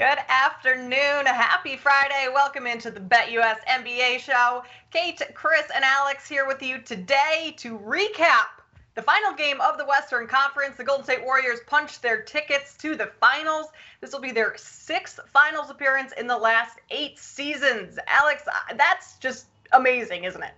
Good 0.00 0.18
afternoon. 0.30 1.26
Happy 1.26 1.76
Friday. 1.76 2.28
Welcome 2.32 2.66
into 2.66 2.90
the 2.90 3.00
BetUS 3.00 3.58
NBA 3.68 4.20
show. 4.20 4.64
Kate, 4.90 5.20
Chris, 5.34 5.64
and 5.74 5.84
Alex 5.84 6.26
here 6.26 6.46
with 6.46 6.62
you 6.62 6.78
today 6.78 7.54
to 7.58 7.78
recap 7.78 8.62
the 8.94 9.02
final 9.02 9.34
game 9.34 9.60
of 9.60 9.76
the 9.76 9.84
Western 9.84 10.26
Conference. 10.26 10.78
The 10.78 10.84
Golden 10.84 11.04
State 11.04 11.22
Warriors 11.22 11.58
punched 11.66 12.00
their 12.00 12.22
tickets 12.22 12.78
to 12.78 12.96
the 12.96 13.10
finals. 13.20 13.66
This 14.00 14.10
will 14.14 14.22
be 14.22 14.32
their 14.32 14.54
sixth 14.56 15.20
finals 15.30 15.68
appearance 15.68 16.12
in 16.16 16.26
the 16.26 16.38
last 16.38 16.78
eight 16.90 17.18
seasons. 17.18 17.98
Alex, 18.06 18.44
uh, 18.48 18.74
that's 18.78 19.18
just 19.18 19.48
amazing, 19.72 20.24
isn't 20.24 20.42
it? 20.42 20.54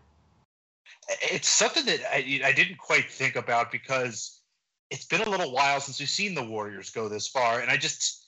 It's 1.21 1.49
something 1.49 1.85
that 1.87 1.99
I, 2.15 2.43
I 2.45 2.53
didn't 2.53 2.79
quite 2.79 3.11
think 3.11 3.35
about 3.35 3.73
because 3.73 4.39
it's 4.91 5.07
been 5.07 5.23
a 5.23 5.29
little 5.29 5.51
while 5.51 5.81
since 5.81 5.99
we've 5.99 6.09
seen 6.09 6.37
the 6.37 6.45
Warriors 6.45 6.91
go 6.91 7.09
this 7.09 7.27
far. 7.27 7.59
And 7.59 7.73
I 7.73 7.77
just 7.77 8.22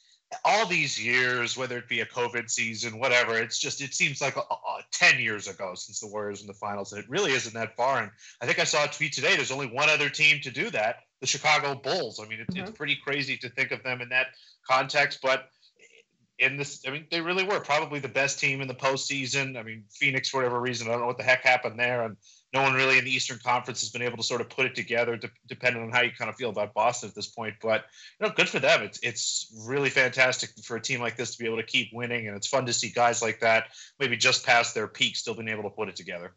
all 0.45 0.66
these 0.66 1.02
years, 1.02 1.56
whether 1.56 1.79
it 1.79 1.88
be 1.88 2.00
a 2.00 2.06
COVID 2.06 2.50
season, 2.50 2.98
whatever, 2.98 3.38
it's 3.38 3.59
just 3.59 3.80
it 3.80 3.95
seems 3.95 4.20
like 4.20 4.37
a, 4.37 4.41
a, 4.41 4.82
ten 4.92 5.20
years 5.20 5.48
ago 5.48 5.74
since 5.74 6.01
the 6.01 6.06
Warriors 6.06 6.41
in 6.41 6.46
the 6.46 6.55
finals, 6.55 6.92
and 6.92 7.02
it 7.02 7.09
really 7.10 7.32
isn't 7.32 7.55
that 7.55 7.77
far. 7.77 8.02
And 8.02 8.10
I 8.41 8.46
think 8.46 8.59
I 8.59 8.65
saw 8.65 8.84
a 8.84 8.88
tweet 8.88 9.12
today. 9.12 9.37
There's 9.37 9.51
only 9.51 9.66
one 9.66 9.91
other 9.91 10.09
team 10.09 10.41
to 10.42 10.51
do 10.51 10.70
that: 10.70 10.96
the 11.20 11.27
Chicago 11.27 11.74
Bulls. 11.74 12.20
I 12.20 12.27
mean, 12.29 12.41
it, 12.41 12.48
mm-hmm. 12.48 12.60
it's 12.62 12.77
pretty 12.77 12.96
crazy 12.96 13.37
to 13.38 13.48
think 13.48 13.70
of 13.70 13.82
them 13.82 14.01
in 14.01 14.09
that 14.10 14.29
context, 14.68 15.20
but 15.23 15.48
in 16.38 16.56
this, 16.56 16.82
I 16.87 16.91
mean, 16.91 17.06
they 17.10 17.20
really 17.20 17.45
were 17.45 17.60
probably 17.60 18.01
the 18.01 18.09
best 18.09 18.41
team 18.41 18.60
in 18.60 18.68
the 18.68 18.74
postseason. 18.74 19.56
I 19.56 19.62
mean, 19.62 19.84
Phoenix, 19.91 20.29
for 20.30 20.38
whatever 20.38 20.60
reason, 20.60 20.88
I 20.88 20.93
don't 20.93 21.01
know 21.01 21.06
what 21.06 21.18
the 21.18 21.23
heck 21.23 21.45
happened 21.45 21.79
there, 21.79 22.02
and 22.02 22.16
no 22.55 22.63
one 22.63 22.73
really 22.73 22.99
in 22.99 23.05
the 23.05 23.11
Eastern 23.11 23.39
Conference 23.39 23.81
has 23.81 23.91
been 23.91 24.01
able 24.01 24.17
to 24.17 24.23
sort 24.23 24.41
of 24.41 24.49
put 24.49 24.65
it 24.65 24.77
together, 24.77 25.17
to, 25.17 25.31
depending 25.49 25.83
on 25.83 25.91
how 25.91 26.03
you 26.03 26.13
kind 26.17 26.31
of 26.31 26.37
feel 26.37 26.51
about 26.51 26.73
Boston 26.73 27.09
at 27.09 27.15
this 27.15 27.27
point. 27.27 27.55
But 27.61 27.85
you 28.21 28.27
know, 28.27 28.33
good 28.33 28.49
for 28.49 28.61
them. 28.61 28.83
It's 28.85 29.01
it's 29.03 29.53
really 29.67 29.91
fantastic 29.91 30.51
for 30.65 30.77
a 30.77 30.80
team 30.80 31.01
like 31.01 31.17
this 31.17 31.33
to 31.33 31.39
be 31.39 31.47
able 31.47 31.57
to 31.57 31.65
keep 31.65 31.91
winning, 31.93 32.29
and 32.29 32.37
it's 32.37 32.47
fun 32.47 32.65
to 32.67 32.73
see 32.73 32.91
guys 32.91 33.21
like 33.21 33.41
that 33.41 33.65
maybe 33.99 34.17
just 34.17 34.47
past 34.47 34.75
their 34.75 34.87
peak 34.87 35.16
still 35.16 35.35
being 35.35 35.49
able 35.49 35.65
to 35.65 35.71
put 35.71 35.88
it 35.88 35.96
together. 35.96 36.35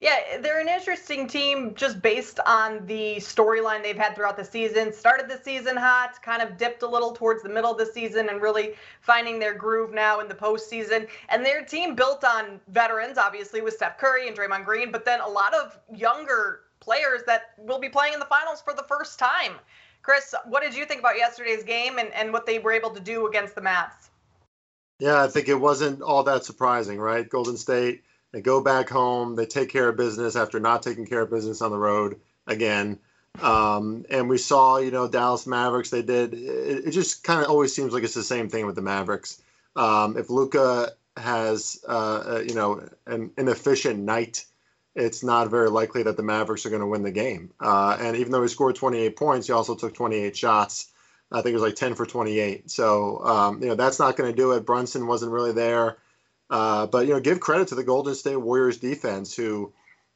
Yeah, 0.00 0.38
they're 0.40 0.60
an 0.60 0.68
interesting 0.68 1.26
team 1.26 1.74
just 1.74 2.00
based 2.00 2.38
on 2.46 2.86
the 2.86 3.16
storyline 3.16 3.82
they've 3.82 3.96
had 3.96 4.14
throughout 4.14 4.36
the 4.36 4.44
season. 4.44 4.92
Started 4.92 5.28
the 5.28 5.42
season 5.42 5.76
hot, 5.76 6.22
kind 6.22 6.40
of 6.40 6.56
dipped 6.56 6.84
a 6.84 6.86
little 6.86 7.12
towards 7.12 7.42
the 7.42 7.48
middle 7.48 7.72
of 7.72 7.78
the 7.78 7.86
season, 7.86 8.28
and 8.28 8.40
really 8.40 8.74
finding 9.00 9.40
their 9.40 9.54
groove 9.54 9.92
now 9.92 10.20
in 10.20 10.28
the 10.28 10.34
postseason. 10.34 11.08
And 11.30 11.44
their 11.44 11.64
team 11.64 11.96
built 11.96 12.22
on 12.22 12.60
veterans, 12.68 13.18
obviously, 13.18 13.60
with 13.60 13.74
Steph 13.74 13.98
Curry 13.98 14.28
and 14.28 14.36
Draymond 14.36 14.64
Green, 14.64 14.92
but 14.92 15.04
then 15.04 15.20
a 15.20 15.28
lot 15.28 15.52
of 15.52 15.76
younger 15.92 16.60
players 16.78 17.22
that 17.26 17.54
will 17.58 17.80
be 17.80 17.88
playing 17.88 18.14
in 18.14 18.20
the 18.20 18.26
finals 18.26 18.60
for 18.60 18.74
the 18.74 18.84
first 18.84 19.18
time. 19.18 19.54
Chris, 20.02 20.32
what 20.44 20.62
did 20.62 20.76
you 20.76 20.84
think 20.84 21.00
about 21.00 21.16
yesterday's 21.16 21.64
game 21.64 21.98
and, 21.98 22.12
and 22.12 22.32
what 22.32 22.46
they 22.46 22.60
were 22.60 22.72
able 22.72 22.90
to 22.90 23.00
do 23.00 23.26
against 23.26 23.56
the 23.56 23.60
Mavs? 23.60 24.10
Yeah, 25.00 25.24
I 25.24 25.26
think 25.26 25.48
it 25.48 25.56
wasn't 25.56 26.02
all 26.02 26.22
that 26.22 26.44
surprising, 26.44 27.00
right? 27.00 27.28
Golden 27.28 27.56
State 27.56 28.04
they 28.32 28.40
go 28.40 28.60
back 28.60 28.88
home. 28.88 29.36
They 29.36 29.46
take 29.46 29.70
care 29.70 29.88
of 29.88 29.96
business 29.96 30.36
after 30.36 30.60
not 30.60 30.82
taking 30.82 31.06
care 31.06 31.22
of 31.22 31.30
business 31.30 31.62
on 31.62 31.70
the 31.70 31.78
road 31.78 32.20
again. 32.46 32.98
Um, 33.40 34.04
and 34.10 34.28
we 34.28 34.38
saw, 34.38 34.78
you 34.78 34.90
know, 34.90 35.08
Dallas 35.08 35.46
Mavericks. 35.46 35.90
They 35.90 36.02
did. 36.02 36.34
It, 36.34 36.86
it 36.86 36.90
just 36.90 37.24
kind 37.24 37.40
of 37.40 37.48
always 37.48 37.74
seems 37.74 37.92
like 37.92 38.02
it's 38.02 38.14
the 38.14 38.22
same 38.22 38.48
thing 38.48 38.66
with 38.66 38.74
the 38.74 38.82
Mavericks. 38.82 39.40
Um, 39.76 40.16
if 40.16 40.28
Luka 40.28 40.92
has, 41.16 41.80
uh, 41.88 42.24
uh, 42.26 42.44
you 42.46 42.54
know, 42.54 42.86
an 43.06 43.30
inefficient 43.38 44.00
night, 44.00 44.44
it's 44.94 45.22
not 45.22 45.50
very 45.50 45.70
likely 45.70 46.02
that 46.02 46.16
the 46.16 46.22
Mavericks 46.22 46.66
are 46.66 46.70
going 46.70 46.80
to 46.80 46.86
win 46.86 47.02
the 47.02 47.12
game. 47.12 47.52
Uh, 47.60 47.96
and 48.00 48.16
even 48.16 48.32
though 48.32 48.42
he 48.42 48.48
scored 48.48 48.74
28 48.74 49.16
points, 49.16 49.46
he 49.46 49.52
also 49.52 49.76
took 49.76 49.94
28 49.94 50.36
shots. 50.36 50.92
I 51.30 51.42
think 51.42 51.52
it 51.52 51.54
was 51.54 51.62
like 51.62 51.76
10 51.76 51.94
for 51.94 52.06
28. 52.06 52.70
So, 52.70 53.18
um, 53.24 53.62
you 53.62 53.68
know, 53.68 53.74
that's 53.74 53.98
not 53.98 54.16
going 54.16 54.30
to 54.30 54.36
do 54.36 54.52
it. 54.52 54.66
Brunson 54.66 55.06
wasn't 55.06 55.30
really 55.30 55.52
there. 55.52 55.98
Uh, 56.50 56.86
but 56.86 57.06
you 57.06 57.12
know, 57.12 57.20
give 57.20 57.40
credit 57.40 57.68
to 57.68 57.74
the 57.74 57.84
Golden 57.84 58.14
State 58.14 58.36
Warriors 58.36 58.78
defense, 58.78 59.34
who, 59.34 59.72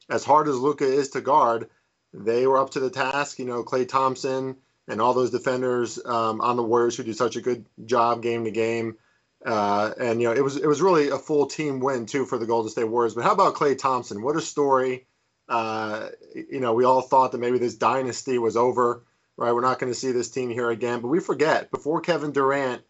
as 0.09 0.23
hard 0.23 0.47
as 0.47 0.57
Luka 0.57 0.85
is 0.85 1.09
to 1.11 1.21
guard, 1.21 1.69
they 2.13 2.47
were 2.47 2.57
up 2.57 2.71
to 2.71 2.79
the 2.79 2.89
task. 2.89 3.39
You 3.39 3.45
know, 3.45 3.63
Klay 3.63 3.87
Thompson 3.87 4.57
and 4.87 5.01
all 5.01 5.13
those 5.13 5.31
defenders 5.31 5.99
um, 6.05 6.41
on 6.41 6.55
the 6.55 6.63
Warriors 6.63 6.97
who 6.97 7.03
do 7.03 7.13
such 7.13 7.35
a 7.35 7.41
good 7.41 7.65
job 7.85 8.21
game 8.21 8.45
to 8.45 8.51
game. 8.51 8.97
Uh, 9.45 9.91
and 9.99 10.21
you 10.21 10.27
know, 10.27 10.33
it 10.33 10.43
was 10.43 10.55
it 10.57 10.67
was 10.67 10.81
really 10.81 11.09
a 11.09 11.17
full 11.17 11.45
team 11.45 11.79
win 11.79 12.05
too 12.05 12.25
for 12.25 12.37
the 12.37 12.45
Golden 12.45 12.71
State 12.71 12.85
Warriors. 12.85 13.13
But 13.13 13.25
how 13.25 13.33
about 13.33 13.55
Klay 13.55 13.77
Thompson? 13.77 14.21
What 14.21 14.37
a 14.37 14.41
story! 14.41 15.05
Uh, 15.49 16.09
you 16.33 16.61
know, 16.61 16.73
we 16.73 16.85
all 16.85 17.01
thought 17.01 17.33
that 17.33 17.41
maybe 17.41 17.57
this 17.57 17.75
dynasty 17.75 18.37
was 18.37 18.55
over, 18.55 19.03
right? 19.35 19.51
We're 19.53 19.61
not 19.61 19.79
going 19.79 19.91
to 19.91 19.99
see 19.99 20.11
this 20.11 20.31
team 20.31 20.49
here 20.49 20.69
again. 20.69 21.01
But 21.01 21.09
we 21.09 21.19
forget 21.19 21.71
before 21.71 21.99
Kevin 22.01 22.31
Durant 22.31 22.83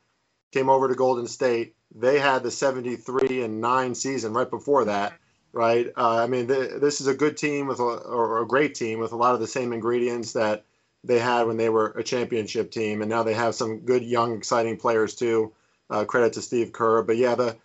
came 0.53 0.69
over 0.69 0.87
to 0.87 0.95
Golden 0.95 1.27
State, 1.27 1.75
they 1.93 2.19
had 2.19 2.43
the 2.43 2.51
73 2.51 3.43
and 3.43 3.59
9 3.59 3.95
season 3.95 4.33
right 4.33 4.49
before 4.49 4.85
that 4.85 5.13
right? 5.53 5.87
Uh, 5.95 6.17
i 6.17 6.27
mean 6.27 6.47
th- 6.47 6.81
this 6.81 6.99
is 6.99 7.07
a 7.07 7.13
good 7.13 7.37
team 7.37 7.67
with 7.67 7.79
a, 7.79 7.83
or 7.83 8.41
a 8.41 8.47
great 8.47 8.75
team 8.75 8.99
with 8.99 9.13
a 9.13 9.15
lot 9.15 9.35
of 9.35 9.39
the 9.39 9.47
same 9.47 9.71
ingredients 9.71 10.33
that 10.33 10.65
they 11.03 11.19
had 11.19 11.43
when 11.43 11.57
they 11.57 11.69
were 11.69 11.91
a 11.91 12.03
championship 12.03 12.71
team 12.71 13.01
and 13.01 13.09
now 13.09 13.23
they 13.23 13.33
have 13.33 13.55
some 13.55 13.79
good 13.79 14.03
young 14.03 14.35
exciting 14.35 14.77
players 14.77 15.15
too. 15.15 15.53
Uh, 15.89 16.03
credit 16.03 16.33
to 16.33 16.41
steve 16.41 16.71
kerr 16.71 17.03
but 17.03 17.17
yeah 17.17 17.35
the 17.35 17.55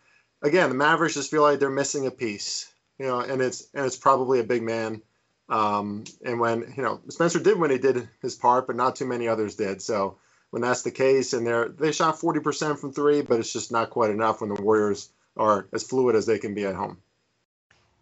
again 0.43 0.69
the 0.69 0.75
mavericks 0.75 1.15
just 1.15 1.31
feel 1.31 1.43
like 1.43 1.59
they're 1.59 1.71
missing 1.71 2.07
a 2.07 2.11
piece 2.11 2.71
you 2.99 3.07
know 3.07 3.21
and 3.21 3.41
it's 3.41 3.69
and 3.75 3.87
it's 3.87 3.97
probably 3.97 4.39
a 4.41 4.45
big 4.45 4.63
man. 4.63 5.03
Um, 5.49 6.05
and 6.23 6.39
when 6.39 6.75
you 6.77 6.83
know 6.83 7.01
spencer 7.09 7.41
did 7.41 7.59
when 7.59 7.71
he 7.71 7.79
did 7.79 8.07
his 8.21 8.35
part 8.35 8.67
but 8.67 8.77
not 8.77 8.97
too 8.97 9.07
many 9.07 9.29
others 9.29 9.55
did 9.55 9.81
so 9.81 10.19
when 10.51 10.63
that's 10.63 10.83
the 10.83 10.91
case. 10.91 11.33
And 11.33 11.47
they're 11.47 11.69
they 11.69 11.93
shot 11.93 12.19
40% 12.19 12.79
from 12.79 12.93
three, 12.93 13.23
but 13.23 13.39
it's 13.39 13.53
just 13.53 13.73
not 13.73 13.91
quite 13.91 14.11
enough 14.11 14.41
when 14.41 14.53
the 14.53 14.61
Warriors 14.63 15.11
are 15.37 15.69
as 15.73 15.85
fluid 15.85 16.17
as 16.17 16.27
they 16.27 16.39
can 16.39 16.55
be 16.55 16.65
at 16.65 16.75
home. 16.75 16.99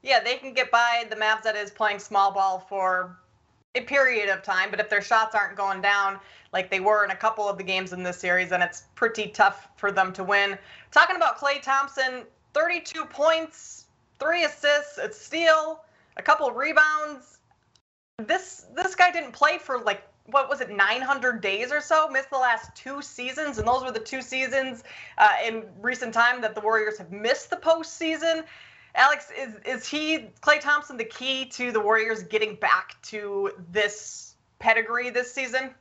Yeah, 0.02 0.20
they 0.22 0.36
can 0.36 0.54
get 0.54 0.70
by 0.70 1.04
the 1.10 1.16
Mavs 1.16 1.42
that 1.42 1.56
is 1.56 1.70
playing 1.70 1.98
small 1.98 2.32
ball 2.32 2.60
for 2.68 3.18
a 3.74 3.80
period 3.80 4.28
of 4.28 4.42
time, 4.42 4.70
but 4.70 4.80
if 4.80 4.88
their 4.88 5.02
shots 5.02 5.34
aren't 5.34 5.56
going 5.56 5.82
down 5.82 6.18
like 6.52 6.70
they 6.70 6.80
were 6.80 7.04
in 7.04 7.10
a 7.10 7.16
couple 7.16 7.48
of 7.48 7.58
the 7.58 7.64
games 7.64 7.92
in 7.92 8.02
this 8.02 8.18
series, 8.18 8.48
then 8.48 8.62
it's 8.62 8.84
pretty 8.94 9.28
tough 9.28 9.68
for 9.76 9.92
them 9.92 10.12
to 10.14 10.24
win. 10.24 10.56
Talking 10.90 11.16
about 11.16 11.38
Klay 11.38 11.60
Thompson, 11.60 12.22
32 12.54 13.04
points, 13.04 13.86
three 14.18 14.44
assists, 14.44 14.96
a 14.98 15.12
steal, 15.12 15.84
a 16.16 16.22
couple 16.22 16.50
rebounds. 16.50 17.38
This 18.18 18.64
this 18.74 18.94
guy 18.94 19.10
didn't 19.10 19.32
play 19.32 19.58
for 19.58 19.80
like 19.80 20.02
what 20.30 20.48
was 20.48 20.60
it 20.60 20.70
900 20.70 21.40
days 21.40 21.72
or 21.72 21.80
so? 21.80 22.08
Missed 22.08 22.30
the 22.30 22.38
last 22.38 22.74
two 22.74 23.02
seasons 23.02 23.58
and 23.58 23.66
those 23.66 23.82
were 23.82 23.92
the 23.92 24.00
two 24.00 24.22
seasons 24.22 24.84
uh, 25.18 25.28
in 25.46 25.64
recent 25.80 26.12
time 26.12 26.40
that 26.40 26.54
the 26.54 26.60
warriors 26.60 26.98
have 26.98 27.12
missed 27.12 27.50
the 27.50 27.56
postseason. 27.56 28.44
Alex 28.94 29.30
is 29.38 29.54
is 29.64 29.86
he 29.86 30.30
Klay 30.40 30.60
thompson 30.60 30.96
the 30.96 31.04
key 31.04 31.44
to 31.46 31.70
the 31.70 31.80
warriors 31.80 32.22
getting 32.22 32.54
back 32.56 33.00
to 33.02 33.50
this 33.70 34.34
pedigree 34.58 35.10
this 35.10 35.32
season 35.32 35.74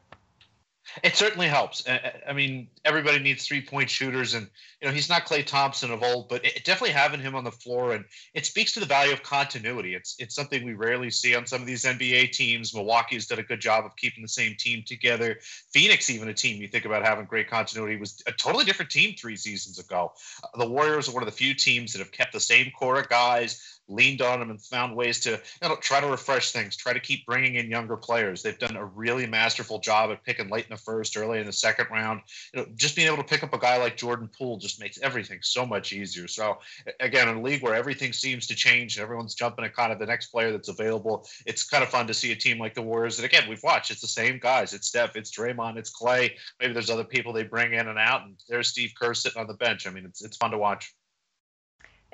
it 1.04 1.16
certainly 1.16 1.48
helps. 1.48 1.84
I 1.88 2.34
mean, 2.34 2.68
everybody 2.84 3.20
needs 3.20 3.46
three 3.46 3.62
point 3.62 3.90
shooters, 3.90 4.34
and 4.34 4.48
you 4.82 4.88
know 4.88 4.94
he's 4.94 5.10
not 5.10 5.26
Klay 5.26 5.46
Thompson 5.46 5.92
of 5.92 6.04
old, 6.04 6.30
but 6.30 6.46
it, 6.46 6.64
definitely 6.64 6.94
having 6.94 7.20
him 7.20 7.36
on 7.36 7.44
the 7.44 7.52
floor 7.52 7.94
and 7.94 8.06
it 8.34 8.46
speaks 8.46 8.72
to 8.74 8.80
the 8.80 8.86
value 8.86 9.14
of 9.14 9.24
continuity. 9.24 9.96
It's 9.96 10.16
it's 10.20 10.36
something 10.36 10.64
we 10.64 10.74
rarely 10.74 11.10
see 11.10 11.36
on 11.36 11.46
some 11.46 11.62
of 11.62 11.68
these 11.68 11.84
NBA 11.84 12.32
teams. 12.32 12.74
Milwaukee's 12.74 13.28
done 13.28 13.40
a 13.40 13.44
good 13.44 13.62
job 13.62 13.86
of 13.86 13.96
keeping 13.96 14.22
the 14.22 14.28
same 14.28 14.56
team 14.58 14.84
together. 14.86 15.40
Phoenix, 15.72 16.10
even 16.10 16.30
a 16.30 16.34
team 16.34 16.62
you 16.62 16.68
think 16.68 16.86
about 16.86 17.04
having 17.04 17.26
great 17.26 17.50
continuity, 17.50 17.98
was 17.98 18.22
a 18.28 18.32
totally 18.32 18.66
different 18.66 18.92
team 18.92 19.16
three 19.16 19.36
seasons 19.36 19.80
ago. 19.80 20.14
The 20.58 20.70
Warriors 20.70 21.10
are 21.10 21.14
one 21.14 21.24
of 21.24 21.28
the 21.28 21.36
few 21.36 21.54
teams 21.54 21.94
that 21.94 22.00
have 22.00 22.12
kept 22.12 22.34
the 22.34 22.40
same 22.40 22.72
core 22.78 23.00
of 23.00 23.10
guys 23.10 23.75
leaned 23.88 24.22
on 24.22 24.40
them 24.40 24.50
and 24.50 24.62
found 24.62 24.96
ways 24.96 25.20
to 25.22 25.32
you 25.32 25.70
know, 25.70 25.76
try 25.78 26.00
to 26.00 26.08
refresh 26.08 26.52
things, 26.52 26.76
try 26.76 26.94
to 26.94 27.00
keep 27.00 27.26
bringing 27.26 27.56
in 27.56 27.70
younger 27.70 27.98
players. 27.98 28.42
They've 28.42 28.58
done 28.58 28.76
a 28.76 28.86
really 28.86 29.26
masterful 29.26 29.80
job 29.80 30.12
at 30.12 30.24
picking 30.24 30.50
late 30.50 30.66
in 30.66 30.72
the 30.72 30.78
first, 30.78 31.18
early 31.18 31.40
in 31.40 31.46
the 31.46 31.54
second 31.54 31.88
round. 31.92 32.22
You 32.54 32.62
know, 32.62 32.68
just 32.76 32.96
being 32.96 33.08
able 33.08 33.18
to 33.18 33.24
pick 33.24 33.44
up 33.44 33.54
a 33.54 33.60
guy 33.60 33.78
like 33.78 33.98
Jordan 33.98 34.30
Poole 34.38 34.58
just 34.58 34.80
makes 34.80 35.00
everything 35.02 35.40
so 35.42 35.66
much 35.66 35.94
easier. 35.94 36.28
So 36.28 36.60
again, 37.00 37.30
in 37.30 37.38
a 37.38 37.42
league 37.42 37.62
where 37.62 37.76
everything 37.76 38.14
seems 38.14 38.48
to 38.48 38.56
change 38.56 38.98
and 38.98 39.04
everyone's 39.04 39.36
jumping 39.36 39.66
at 39.66 39.76
kind 39.76 39.92
of 39.92 40.00
the 40.00 40.06
next 40.06 40.28
player 40.28 40.52
that's 40.52 40.70
available, 40.70 41.28
it's 41.46 41.64
kind 41.64 41.84
of 41.84 41.90
fun 41.90 42.08
to 42.08 42.14
see 42.14 42.32
a 42.32 42.36
team 42.36 42.60
like 42.60 42.74
the 42.74 42.82
Warriors 42.82 43.18
And 43.20 43.26
again 43.26 43.48
we've 43.50 43.64
watched. 43.64 43.92
It's 43.92 44.02
the 44.02 44.08
same 44.08 44.40
guys. 44.40 44.74
It's 44.74 44.88
Steph, 44.88 45.16
it's 45.16 45.32
Draymond, 45.32 45.78
it's 45.78 45.94
Klay. 45.94 46.32
Maybe 46.60 46.74
there's 46.74 46.90
other 46.90 47.04
people 47.04 47.34
they 47.34 47.44
bring 47.44 47.74
in 47.74 47.88
and 47.88 48.00
out, 48.00 48.24
and 48.24 48.36
there's 48.48 48.70
Steve 48.70 48.94
Kerr 49.00 49.14
sitting 49.14 49.42
on 49.42 49.48
the 49.48 49.54
bench. 49.54 49.88
I 49.88 49.92
mean, 49.92 50.06
it's 50.06 50.24
it's 50.24 50.38
fun 50.38 50.52
to 50.52 50.58
watch. 50.58 50.94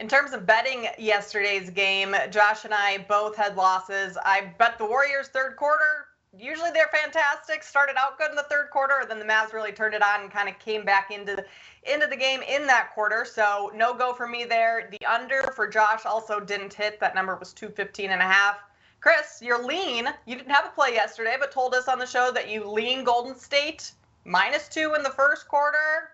In 0.02 0.08
terms 0.08 0.34
of 0.34 0.48
betting 0.48 0.88
yesterday's 0.98 1.70
game, 1.70 2.16
Josh 2.32 2.66
and 2.66 2.74
I 2.74 3.06
both 3.08 3.36
had 3.36 3.56
losses. 3.56 4.18
I 4.26 4.52
bet 4.58 4.80
the 4.80 4.86
Warriors 4.86 5.28
third 5.28 5.58
quarter. 5.58 6.08
Usually 6.36 6.72
they're 6.72 6.90
fantastic. 6.92 7.62
Started 7.62 7.98
out 8.00 8.18
good 8.18 8.32
in 8.32 8.36
the 8.36 8.48
third 8.50 8.72
quarter, 8.72 9.06
then 9.08 9.20
the 9.20 9.26
Mavs 9.26 9.54
really 9.54 9.72
turned 9.72 9.94
it 9.94 10.02
on 10.02 10.22
and 10.22 10.32
kind 10.32 10.50
of 10.50 10.58
came 10.58 10.84
back 10.84 11.12
into 11.12 11.36
the 11.36 11.46
into 11.84 12.08
the 12.08 12.16
game 12.16 12.42
in 12.42 12.66
that 12.66 12.96
quarter. 12.96 13.26
So 13.26 13.72
no 13.76 13.94
go 13.94 14.12
for 14.12 14.28
me 14.28 14.44
there. 14.44 14.90
The 14.90 15.06
under 15.06 15.44
for 15.56 15.68
Josh 15.68 16.08
also 16.08 16.40
didn't 16.40 16.74
hit. 16.74 17.00
That 17.00 17.14
number 17.14 17.36
was 17.36 17.54
215 17.54 18.10
and 18.10 18.24
a 18.24 18.26
half. 18.26 18.58
Chris, 19.02 19.40
you're 19.40 19.64
lean. 19.64 20.08
You 20.26 20.36
didn't 20.36 20.52
have 20.52 20.66
a 20.66 20.70
play 20.70 20.94
yesterday, 20.94 21.36
but 21.40 21.52
told 21.52 21.76
us 21.76 21.88
on 21.88 22.00
the 22.00 22.08
show 22.08 22.32
that 22.32 22.50
you 22.50 22.68
lean 22.68 23.04
Golden 23.04 23.36
State 23.36 23.92
minus 24.26 24.68
two 24.68 24.96
in 24.96 25.04
the 25.04 25.12
first 25.12 25.48
quarter. 25.48 26.10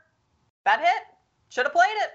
That 0.65 0.81
hit. 0.81 1.03
Should 1.47 1.67
have 1.67 1.73
played 1.73 1.95
it. 2.01 2.11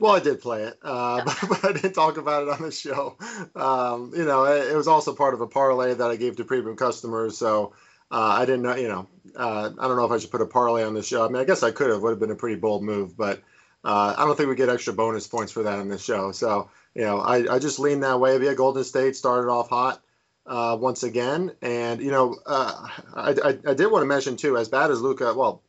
Well, 0.00 0.16
I 0.16 0.20
did 0.20 0.40
play 0.40 0.62
it, 0.62 0.78
uh, 0.82 1.22
but, 1.24 1.38
but, 1.48 1.64
I 1.64 1.72
didn't 1.72 1.92
talk 1.92 2.16
about 2.16 2.42
it 2.44 2.48
on 2.48 2.62
the 2.62 2.72
show. 2.72 3.16
Um, 3.54 4.12
you 4.16 4.24
know, 4.24 4.44
it, 4.44 4.72
it, 4.72 4.74
was 4.74 4.88
also 4.88 5.14
part 5.14 5.34
of 5.34 5.42
a 5.42 5.46
parlay 5.46 5.92
that 5.92 6.10
I 6.10 6.16
gave 6.16 6.36
to 6.36 6.44
premium 6.44 6.74
customers. 6.74 7.36
So 7.36 7.74
uh, 8.10 8.38
I 8.38 8.46
didn't 8.46 8.62
know, 8.62 8.74
you 8.74 8.88
know, 8.88 9.06
uh, 9.36 9.70
I 9.78 9.86
don't 9.86 9.96
know 9.96 10.06
if 10.06 10.10
I 10.10 10.16
should 10.18 10.30
put 10.30 10.40
a 10.40 10.46
parlay 10.46 10.84
on 10.84 10.94
the 10.94 11.02
show. 11.02 11.24
I 11.24 11.28
mean, 11.28 11.36
I 11.36 11.44
guess 11.44 11.62
I 11.62 11.70
could 11.70 11.90
have, 11.90 12.00
would 12.00 12.10
have 12.10 12.18
been 12.18 12.30
a 12.30 12.34
pretty 12.34 12.56
bold 12.56 12.82
move, 12.82 13.14
but 13.14 13.42
uh, 13.84 14.14
I 14.16 14.24
don't 14.24 14.36
think 14.36 14.48
we 14.48 14.54
get 14.54 14.70
extra 14.70 14.94
bonus 14.94 15.26
points 15.26 15.52
for 15.52 15.62
that 15.64 15.78
on 15.78 15.88
this 15.88 16.02
show. 16.02 16.32
So, 16.32 16.70
you 16.94 17.02
know, 17.02 17.20
I, 17.20 17.56
I 17.56 17.58
just 17.58 17.78
leaned 17.78 18.02
that 18.02 18.20
way. 18.20 18.38
Via 18.38 18.54
Golden 18.54 18.84
State 18.84 19.16
started 19.16 19.50
off 19.50 19.68
hot 19.68 20.02
uh, 20.46 20.78
once 20.80 21.02
again. 21.02 21.52
And, 21.60 22.00
you 22.00 22.10
know, 22.10 22.36
uh, 22.46 22.88
I, 23.14 23.30
I, 23.32 23.58
I 23.68 23.74
did 23.74 23.92
want 23.92 24.02
to 24.02 24.06
mention, 24.06 24.38
too, 24.38 24.56
as 24.56 24.70
bad 24.70 24.90
as 24.90 25.02
Luka, 25.02 25.34
well, 25.34 25.62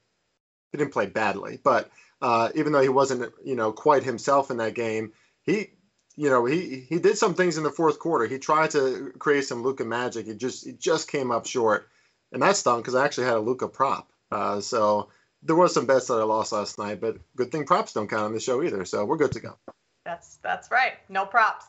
he 0.72 0.78
didn't 0.78 0.94
play 0.94 1.08
badly, 1.08 1.60
but 1.62 1.92
uh, 2.22 2.50
even 2.56 2.72
though 2.72 2.82
he 2.82 2.90
wasn't, 2.90 3.34
you 3.44 3.56
know, 3.56 3.72
quite 3.72 4.04
himself 4.04 4.52
in 4.52 4.58
that 4.58 4.76
game, 4.76 5.14
he, 5.44 5.72
you 6.16 6.30
know, 6.30 6.46
he 6.46 6.86
he 6.88 7.00
did 7.00 7.18
some 7.18 7.34
things 7.34 7.58
in 7.58 7.64
the 7.64 7.72
fourth 7.72 8.00
quarter. 8.00 8.26
He 8.28 8.38
tried 8.38 8.72
to 8.72 9.12
create 9.18 9.46
some 9.46 9.64
Luka 9.64 9.86
magic. 9.86 10.28
He 10.28 10.36
just 10.36 10.66
he 10.66 10.74
just 10.74 11.10
came 11.10 11.32
up 11.32 11.46
short, 11.46 11.88
and 12.32 12.42
that 12.42 12.58
stung 12.58 12.80
because 12.80 12.96
I 12.96 13.06
actually 13.06 13.28
had 13.28 13.36
a 13.36 13.40
Luka 13.40 13.68
prop. 13.68 14.12
Uh, 14.32 14.62
so 14.62 15.10
there 15.44 15.56
was 15.56 15.74
some 15.74 15.86
bets 15.86 16.08
that 16.08 16.16
I 16.16 16.24
lost 16.24 16.52
last 16.52 16.78
night, 16.78 17.02
but 17.02 17.18
good 17.36 17.52
thing 17.52 17.66
props 17.66 17.94
don't 17.94 18.10
count 18.10 18.24
on 18.24 18.34
the 18.34 18.40
show 18.40 18.62
either. 18.62 18.86
So 18.86 19.06
we're 19.06 19.18
good 19.18 19.32
to 19.34 19.40
go. 19.40 19.58
That's 20.06 20.38
that's 20.38 20.70
right. 20.72 20.94
No 21.10 21.26
props. 21.26 21.66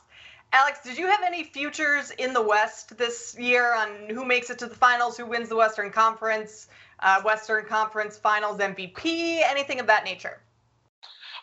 Alex, 0.54 0.80
did 0.84 0.98
you 0.98 1.06
have 1.06 1.22
any 1.24 1.44
futures 1.44 2.10
in 2.10 2.34
the 2.34 2.42
West 2.42 2.98
this 2.98 3.34
year 3.38 3.74
on 3.74 4.10
who 4.10 4.26
makes 4.26 4.50
it 4.50 4.58
to 4.58 4.66
the 4.66 4.74
finals, 4.74 5.16
who 5.16 5.24
wins 5.24 5.48
the 5.48 5.56
Western 5.56 5.90
Conference? 5.90 6.68
Uh, 7.02 7.22
Western 7.22 7.64
Conference 7.64 8.16
Finals 8.16 8.58
MVP, 8.58 9.40
anything 9.42 9.80
of 9.80 9.86
that 9.86 10.04
nature? 10.04 10.40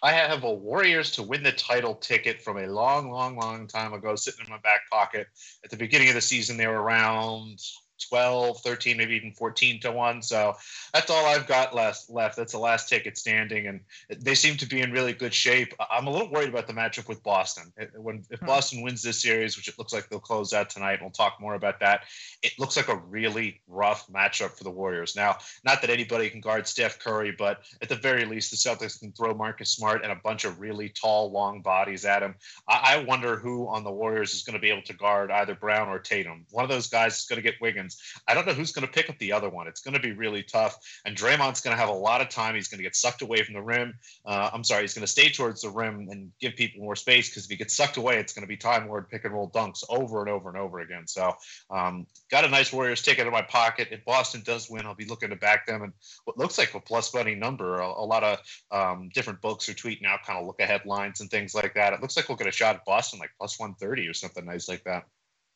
I 0.01 0.13
have 0.13 0.43
a 0.43 0.53
Warriors 0.53 1.11
to 1.11 1.23
win 1.23 1.43
the 1.43 1.51
title 1.51 1.93
ticket 1.93 2.41
from 2.41 2.57
a 2.57 2.67
long, 2.67 3.11
long, 3.11 3.35
long 3.35 3.67
time 3.67 3.93
ago 3.93 4.15
sitting 4.15 4.45
in 4.45 4.51
my 4.51 4.57
back 4.59 4.89
pocket. 4.89 5.27
At 5.63 5.71
the 5.71 5.77
beginning 5.77 6.07
of 6.07 6.15
the 6.15 6.21
season, 6.21 6.55
they 6.55 6.67
were 6.67 6.81
around 6.81 7.59
12, 7.99 8.61
13, 8.61 8.97
maybe 8.97 9.15
even 9.15 9.31
14 9.33 9.79
to 9.81 9.91
1. 9.91 10.21
So 10.21 10.55
that's 10.93 11.09
all 11.09 11.25
I've 11.25 11.47
got 11.47 11.75
left. 11.75 12.09
left. 12.09 12.35
That's 12.35 12.53
the 12.53 12.59
last 12.59 12.89
ticket 12.89 13.17
standing. 13.17 13.67
And 13.67 13.81
they 14.09 14.35
seem 14.35 14.57
to 14.57 14.65
be 14.65 14.81
in 14.81 14.91
really 14.91 15.13
good 15.13 15.33
shape. 15.33 15.73
I'm 15.91 16.07
a 16.07 16.11
little 16.11 16.29
worried 16.29 16.49
about 16.49 16.67
the 16.67 16.73
matchup 16.73 17.07
with 17.07 17.23
Boston. 17.23 17.71
When 17.95 18.23
If 18.29 18.39
hmm. 18.39 18.45
Boston 18.45 18.81
wins 18.81 19.01
this 19.01 19.21
series, 19.21 19.57
which 19.57 19.67
it 19.67 19.77
looks 19.77 19.93
like 19.93 20.09
they'll 20.09 20.19
close 20.19 20.53
out 20.53 20.69
tonight, 20.69 20.93
and 20.93 21.01
we'll 21.01 21.11
talk 21.11 21.39
more 21.39 21.55
about 21.55 21.79
that. 21.79 22.03
It 22.41 22.53
looks 22.57 22.77
like 22.77 22.87
a 22.87 22.95
really 22.95 23.61
rough 23.67 24.07
matchup 24.07 24.57
for 24.57 24.63
the 24.63 24.71
Warriors. 24.71 25.15
Now, 25.15 25.37
not 25.63 25.81
that 25.81 25.89
anybody 25.89 26.29
can 26.29 26.41
guard 26.41 26.67
Steph 26.67 26.99
Curry, 26.99 27.31
but 27.37 27.63
at 27.81 27.89
the 27.89 27.95
very 27.95 28.25
least, 28.25 28.51
the 28.51 28.57
Celtics 28.57 28.99
can 28.99 29.11
throw 29.11 29.33
Marcus 29.33 29.69
Smart 29.69 30.03
and 30.03 30.11
a 30.11 30.15
bunch 30.15 30.45
of 30.45 30.59
really 30.59 30.89
tall, 30.89 31.31
long 31.31 31.61
bodies 31.61 32.05
at 32.05 32.23
him. 32.23 32.35
I, 32.67 32.95
I 32.95 33.03
wonder 33.03 33.35
who 33.35 33.67
on 33.67 33.83
the 33.83 33.91
Warriors 33.91 34.33
is 34.33 34.43
going 34.43 34.53
to 34.53 34.59
be 34.59 34.69
able 34.69 34.83
to 34.83 34.93
guard 34.93 35.31
either 35.31 35.55
Brown 35.55 35.89
or 35.89 35.99
Tatum. 35.99 36.45
One 36.51 36.63
of 36.63 36.69
those 36.69 36.87
guys 36.87 37.19
is 37.19 37.25
going 37.25 37.37
to 37.37 37.43
get 37.43 37.61
Wiggins. 37.61 37.88
I 38.27 38.33
don't 38.33 38.45
know 38.45 38.53
who's 38.53 38.71
going 38.71 38.87
to 38.87 38.91
pick 38.91 39.09
up 39.09 39.17
the 39.19 39.31
other 39.31 39.49
one. 39.49 39.67
It's 39.67 39.81
going 39.81 39.93
to 39.93 39.99
be 39.99 40.11
really 40.11 40.43
tough. 40.43 40.77
And 41.05 41.15
Draymond's 41.15 41.61
going 41.61 41.75
to 41.75 41.79
have 41.79 41.89
a 41.89 41.93
lot 41.93 42.21
of 42.21 42.29
time. 42.29 42.55
He's 42.55 42.67
going 42.67 42.79
to 42.79 42.83
get 42.83 42.95
sucked 42.95 43.21
away 43.21 43.43
from 43.43 43.53
the 43.53 43.61
rim. 43.61 43.93
Uh, 44.25 44.49
I'm 44.53 44.63
sorry, 44.63 44.81
he's 44.81 44.93
going 44.93 45.05
to 45.05 45.11
stay 45.11 45.29
towards 45.29 45.61
the 45.61 45.69
rim 45.69 46.07
and 46.09 46.31
give 46.39 46.55
people 46.55 46.81
more 46.81 46.95
space 46.95 47.29
because 47.29 47.45
if 47.45 47.51
he 47.51 47.57
gets 47.57 47.75
sucked 47.75 47.97
away, 47.97 48.17
it's 48.17 48.33
going 48.33 48.43
to 48.43 48.47
be 48.47 48.57
time 48.57 48.87
Lord 48.87 49.09
pick 49.09 49.25
and 49.25 49.33
roll 49.33 49.49
dunks 49.49 49.83
over 49.89 50.21
and 50.21 50.29
over 50.29 50.49
and 50.49 50.57
over 50.57 50.79
again. 50.79 51.07
So, 51.07 51.33
um, 51.69 52.07
got 52.31 52.45
a 52.45 52.49
nice 52.49 52.71
Warriors 52.71 53.01
ticket 53.01 53.25
in 53.25 53.33
my 53.33 53.41
pocket. 53.41 53.89
If 53.91 54.05
Boston 54.05 54.41
does 54.45 54.69
win, 54.69 54.85
I'll 54.85 54.95
be 54.95 55.05
looking 55.05 55.29
to 55.29 55.35
back 55.35 55.65
them. 55.65 55.83
And 55.83 55.93
what 56.25 56.37
looks 56.37 56.57
like 56.57 56.73
a 56.73 56.79
plus 56.79 57.13
money 57.13 57.35
number, 57.35 57.79
a, 57.79 57.87
a 57.87 58.05
lot 58.05 58.23
of 58.23 58.39
um, 58.71 59.09
different 59.13 59.41
books 59.41 59.69
are 59.69 59.73
tweeting 59.73 60.05
out 60.05 60.23
kind 60.25 60.39
of 60.39 60.45
look 60.45 60.59
ahead 60.59 60.85
lines 60.85 61.21
and 61.21 61.29
things 61.29 61.55
like 61.55 61.73
that. 61.75 61.93
It 61.93 62.01
looks 62.01 62.15
like 62.15 62.29
we'll 62.29 62.37
get 62.37 62.47
a 62.47 62.51
shot 62.51 62.75
at 62.75 62.85
Boston 62.85 63.19
like 63.19 63.31
plus 63.37 63.59
130 63.59 64.07
or 64.07 64.13
something 64.13 64.45
nice 64.45 64.67
like 64.67 64.83
that. 64.83 65.05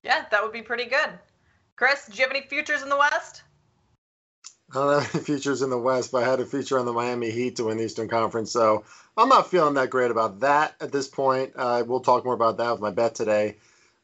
Yeah, 0.04 0.26
that 0.32 0.44
would 0.44 0.52
be 0.52 0.62
pretty 0.62 0.86
good. 0.86 1.12
Chris, 1.76 2.06
do 2.06 2.18
you 2.18 2.24
have 2.24 2.32
any 2.32 2.46
futures 2.46 2.84
in 2.84 2.90
the 2.90 2.98
West? 2.98 3.44
I 4.72 4.76
don't 4.76 5.02
have 5.02 5.16
any 5.16 5.24
futures 5.26 5.62
in 5.62 5.70
the 5.70 5.78
West, 5.78 6.12
but 6.12 6.24
I 6.24 6.30
had 6.30 6.40
a 6.40 6.46
feature 6.46 6.80
on 6.80 6.86
the 6.86 6.94
Miami 6.94 7.32
Heat 7.32 7.56
to 7.58 7.66
win 7.66 7.78
the 7.78 7.86
Eastern 7.86 8.08
Conference, 8.08 8.52
so 8.52 8.84
I'm 9.18 9.30
not 9.30 9.50
feeling 9.50 9.76
that 9.76 9.90
great 9.90 10.12
about 10.12 10.40
that 10.42 10.76
at 10.80 10.92
this 10.92 11.08
point. 11.08 11.54
Uh, 11.56 11.84
we'll 11.86 12.00
talk 12.00 12.26
more 12.26 12.34
about 12.34 12.58
that 12.58 12.72
with 12.72 12.82
my 12.82 12.92
bet 12.92 13.16
today. 13.16 13.58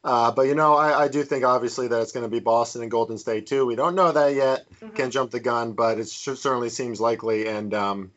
Uh, 0.03 0.31
but 0.31 0.43
you 0.43 0.55
know, 0.55 0.75
I, 0.75 1.03
I, 1.03 1.07
do 1.09 1.23
think 1.23 1.43
obviously 1.43 1.89
that 1.89 2.01
it's 2.01 2.13
going 2.13 2.23
to 2.23 2.29
be 2.29 2.39
Boston 2.39 2.81
and 2.81 2.89
Golden 2.89 3.17
State 3.17 3.47
too. 3.47 3.65
We 3.65 3.75
don't 3.75 3.95
know 3.95 4.13
that 4.13 4.33
yet. 4.33 4.65
Mm-hmm. 4.75 4.95
Can't 4.95 5.11
jump 5.11 5.31
the 5.31 5.41
gun, 5.41 5.73
but 5.73 5.99
it 5.99 6.07
certainly 6.07 6.69
seems 6.69 7.01
likely. 7.01 7.47
And 7.47 7.73
um, 7.73 8.11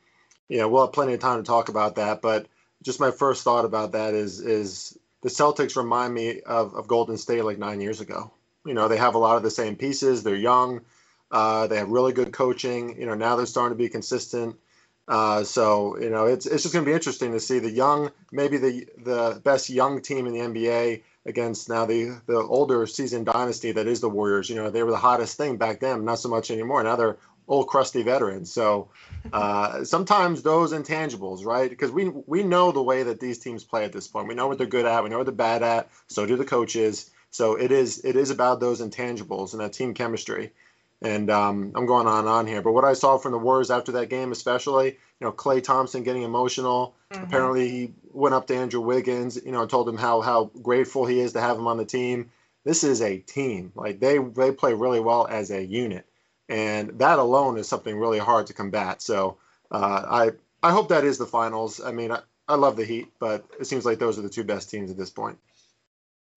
you 0.48 0.58
know, 0.58 0.68
we'll 0.68 0.86
have 0.86 0.92
plenty 0.92 1.14
of 1.14 1.18
time 1.18 1.38
to 1.38 1.46
talk 1.46 1.68
about 1.68 1.96
that. 1.96 2.22
But 2.22 2.46
just 2.84 3.00
my 3.00 3.10
first 3.10 3.42
thought 3.42 3.64
about 3.64 3.92
that 3.92 4.14
is 4.14 4.40
is 4.40 4.96
the 5.22 5.28
Celtics 5.28 5.76
remind 5.76 6.14
me 6.14 6.40
of, 6.42 6.74
of 6.74 6.86
Golden 6.86 7.16
State 7.16 7.44
like 7.44 7.58
nine 7.58 7.80
years 7.80 8.00
ago. 8.00 8.30
You 8.64 8.74
know, 8.74 8.88
they 8.88 8.96
have 8.96 9.14
a 9.14 9.18
lot 9.18 9.36
of 9.36 9.42
the 9.42 9.50
same 9.50 9.76
pieces. 9.76 10.22
They're 10.22 10.36
young. 10.36 10.82
Uh, 11.30 11.66
they 11.66 11.76
have 11.78 11.88
really 11.88 12.12
good 12.12 12.32
coaching. 12.32 12.98
You 12.98 13.06
know, 13.06 13.14
now 13.14 13.36
they're 13.36 13.46
starting 13.46 13.76
to 13.76 13.82
be 13.82 13.88
consistent. 13.88 14.56
Uh, 15.08 15.42
so 15.42 15.98
you 15.98 16.10
know, 16.10 16.26
it's 16.26 16.46
it's 16.46 16.62
just 16.62 16.72
going 16.72 16.84
to 16.84 16.88
be 16.88 16.94
interesting 16.94 17.32
to 17.32 17.40
see 17.40 17.58
the 17.58 17.70
young, 17.70 18.10
maybe 18.30 18.56
the 18.56 18.86
the 18.98 19.40
best 19.42 19.68
young 19.68 20.00
team 20.00 20.26
in 20.26 20.32
the 20.32 20.40
NBA 20.40 21.02
against 21.26 21.68
now 21.68 21.86
the 21.86 22.20
the 22.26 22.36
older 22.36 22.86
seasoned 22.86 23.26
dynasty 23.26 23.72
that 23.72 23.86
is 23.86 24.00
the 24.00 24.08
Warriors. 24.08 24.48
You 24.48 24.56
know, 24.56 24.70
they 24.70 24.82
were 24.82 24.92
the 24.92 24.96
hottest 24.96 25.36
thing 25.36 25.56
back 25.56 25.80
then, 25.80 26.04
not 26.04 26.20
so 26.20 26.28
much 26.28 26.50
anymore. 26.50 26.82
Now 26.84 26.96
they're 26.96 27.18
old 27.48 27.66
crusty 27.66 28.02
veterans. 28.02 28.52
So 28.52 28.90
uh, 29.32 29.84
sometimes 29.84 30.42
those 30.42 30.72
intangibles, 30.72 31.44
right? 31.44 31.68
Because 31.68 31.90
we 31.90 32.08
we 32.08 32.44
know 32.44 32.70
the 32.70 32.82
way 32.82 33.02
that 33.02 33.18
these 33.18 33.38
teams 33.38 33.64
play 33.64 33.84
at 33.84 33.92
this 33.92 34.06
point. 34.06 34.28
We 34.28 34.34
know 34.34 34.46
what 34.46 34.58
they're 34.58 34.66
good 34.66 34.86
at. 34.86 35.02
We 35.02 35.10
know 35.10 35.18
what 35.18 35.26
they're 35.26 35.34
bad 35.34 35.62
at. 35.64 35.90
So 36.06 36.26
do 36.26 36.36
the 36.36 36.44
coaches. 36.44 37.10
So 37.32 37.54
it 37.54 37.72
is 37.72 38.04
it 38.04 38.14
is 38.14 38.30
about 38.30 38.60
those 38.60 38.80
intangibles 38.80 39.52
and 39.52 39.60
that 39.62 39.72
team 39.72 39.94
chemistry. 39.94 40.52
And 41.00 41.30
um, 41.30 41.72
I'm 41.74 41.86
going 41.86 42.06
on 42.06 42.20
and 42.20 42.28
on 42.28 42.46
here, 42.46 42.62
but 42.62 42.72
what 42.72 42.84
I 42.84 42.92
saw 42.92 43.18
from 43.18 43.32
the 43.32 43.38
Warriors 43.38 43.72
after 43.72 43.90
that 43.92 44.08
game, 44.08 44.30
especially, 44.30 44.86
you 44.86 44.96
know, 45.26 45.32
Klay 45.32 45.60
Thompson 45.60 46.04
getting 46.04 46.22
emotional. 46.22 46.94
Mm-hmm. 47.10 47.24
Apparently, 47.24 47.68
he 47.68 47.92
went 48.12 48.36
up 48.36 48.46
to 48.46 48.54
Andrew 48.54 48.80
Wiggins, 48.80 49.36
you 49.44 49.50
know, 49.50 49.62
and 49.62 49.70
told 49.70 49.88
him 49.88 49.96
how 49.96 50.20
how 50.20 50.52
grateful 50.62 51.04
he 51.04 51.18
is 51.18 51.32
to 51.32 51.40
have 51.40 51.58
him 51.58 51.66
on 51.66 51.78
the 51.78 51.84
team. 51.84 52.30
This 52.64 52.84
is 52.84 53.02
a 53.02 53.18
team. 53.18 53.72
Like 53.74 53.98
they 53.98 54.18
they 54.18 54.52
play 54.52 54.74
really 54.74 55.00
well 55.00 55.26
as 55.26 55.50
a 55.50 55.64
unit, 55.64 56.06
and 56.48 57.00
that 57.00 57.18
alone 57.18 57.58
is 57.58 57.66
something 57.66 57.98
really 57.98 58.20
hard 58.20 58.46
to 58.48 58.52
combat. 58.52 59.02
So 59.02 59.38
uh, 59.72 60.04
I 60.08 60.30
I 60.62 60.70
hope 60.70 60.90
that 60.90 61.04
is 61.04 61.18
the 61.18 61.26
finals. 61.26 61.80
I 61.80 61.90
mean, 61.90 62.12
I, 62.12 62.20
I 62.46 62.54
love 62.54 62.76
the 62.76 62.84
Heat, 62.84 63.08
but 63.18 63.44
it 63.58 63.64
seems 63.64 63.84
like 63.84 63.98
those 63.98 64.18
are 64.18 64.22
the 64.22 64.28
two 64.28 64.44
best 64.44 64.70
teams 64.70 64.90
at 64.90 64.96
this 64.98 65.10
point 65.10 65.38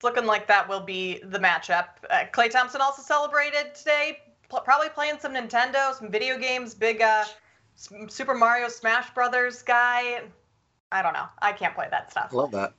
looking 0.03 0.25
like 0.25 0.47
that 0.47 0.67
will 0.67 0.81
be 0.81 1.19
the 1.23 1.39
matchup. 1.39 1.87
Uh, 2.09 2.23
Klay 2.31 2.49
Thompson 2.49 2.81
also 2.81 3.01
celebrated 3.01 3.75
today, 3.75 4.19
pl- 4.49 4.61
probably 4.61 4.89
playing 4.89 5.19
some 5.19 5.33
Nintendo, 5.33 5.93
some 5.93 6.09
video 6.09 6.37
games. 6.37 6.73
Big 6.73 7.01
uh, 7.01 7.25
Super 7.75 8.33
Mario 8.33 8.67
Smash 8.67 9.13
Brothers 9.13 9.61
guy. 9.61 10.21
I 10.91 11.01
don't 11.01 11.13
know. 11.13 11.27
I 11.41 11.51
can't 11.51 11.75
play 11.75 11.87
that 11.91 12.11
stuff. 12.11 12.33
Love 12.33 12.51
that. 12.51 12.73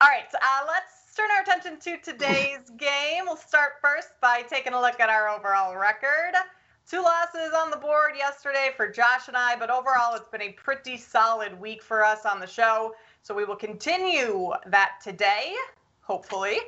All 0.00 0.08
right, 0.08 0.26
uh, 0.34 0.66
let's 0.66 1.14
turn 1.16 1.30
our 1.34 1.42
attention 1.42 1.80
to 1.80 1.96
today's 2.12 2.70
game. 2.76 3.24
We'll 3.24 3.36
start 3.36 3.72
first 3.80 4.08
by 4.20 4.42
taking 4.42 4.74
a 4.74 4.80
look 4.80 5.00
at 5.00 5.08
our 5.08 5.28
overall 5.28 5.74
record. 5.76 6.34
Two 6.88 7.02
losses 7.02 7.52
on 7.56 7.70
the 7.70 7.76
board 7.78 8.12
yesterday 8.16 8.70
for 8.76 8.88
Josh 8.88 9.26
and 9.26 9.36
I, 9.36 9.56
but 9.56 9.70
overall 9.70 10.14
it's 10.14 10.28
been 10.28 10.42
a 10.42 10.52
pretty 10.52 10.96
solid 10.96 11.58
week 11.58 11.82
for 11.82 12.04
us 12.04 12.24
on 12.24 12.38
the 12.38 12.46
show. 12.46 12.94
So 13.22 13.34
we 13.34 13.44
will 13.44 13.56
continue 13.56 14.52
that 14.66 15.00
today 15.02 15.54
hopefully. 16.06 16.58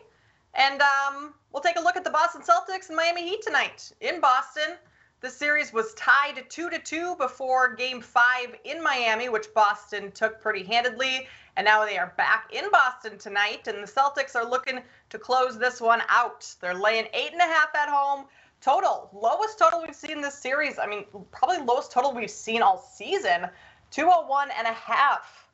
And 0.54 0.83
um, 0.83 1.35
we'll 1.52 1.62
take 1.62 1.78
a 1.78 1.83
look 1.83 1.97
at 1.97 2.04
the 2.04 2.11
Boston 2.11 2.42
Celtics 2.42 2.88
and 2.88 2.97
Miami 2.97 3.28
Heat 3.28 3.42
tonight 3.42 3.92
in 4.00 4.21
Boston. 4.21 4.76
The 5.21 5.30
series 5.30 5.73
was 5.73 5.95
tied 5.95 6.45
two 6.49 6.71
to 6.71 6.78
two 6.78 7.16
before 7.16 7.75
Game 7.75 8.00
Five 8.00 8.54
in 8.64 8.83
Miami, 8.83 9.28
which 9.28 9.52
Boston 9.52 10.12
took 10.12 10.40
pretty 10.40 10.64
handedly, 10.64 11.26
and 11.57 11.64
now 11.64 11.85
they 11.85 11.99
are 11.99 12.14
back 12.16 12.52
in 12.52 12.71
Boston 12.71 13.18
tonight, 13.18 13.66
and 13.66 13.83
the 13.83 13.90
Celtics 13.90 14.37
are 14.37 14.49
looking 14.49 14.80
to 15.11 15.18
close 15.18 15.59
this 15.59 15.80
one 15.80 16.02
out. 16.09 16.54
They're 16.61 16.75
laying 16.75 17.07
eight 17.12 17.33
and 17.33 17.40
a 17.40 17.45
half 17.45 17.75
at 17.75 17.88
home. 17.88 18.26
Total 18.61 19.09
lowest 19.12 19.59
total 19.59 19.83
we've 19.83 19.95
seen 19.95 20.21
this 20.21 20.38
series. 20.38 20.78
I 20.78 20.87
mean, 20.87 21.04
probably 21.33 21.64
lowest 21.64 21.90
total 21.90 22.12
we've 22.12 22.30
seen 22.30 22.62
all 22.62 22.78
season. 22.78 23.49
201 23.90 24.50
and 24.57 24.66
a 24.66 24.73
half. 24.73 25.49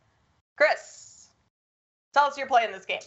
Chris, 0.56 1.28
tell 2.12 2.24
us 2.24 2.36
you're 2.36 2.46
playing 2.46 2.72
this 2.72 2.84
game. 2.84 3.00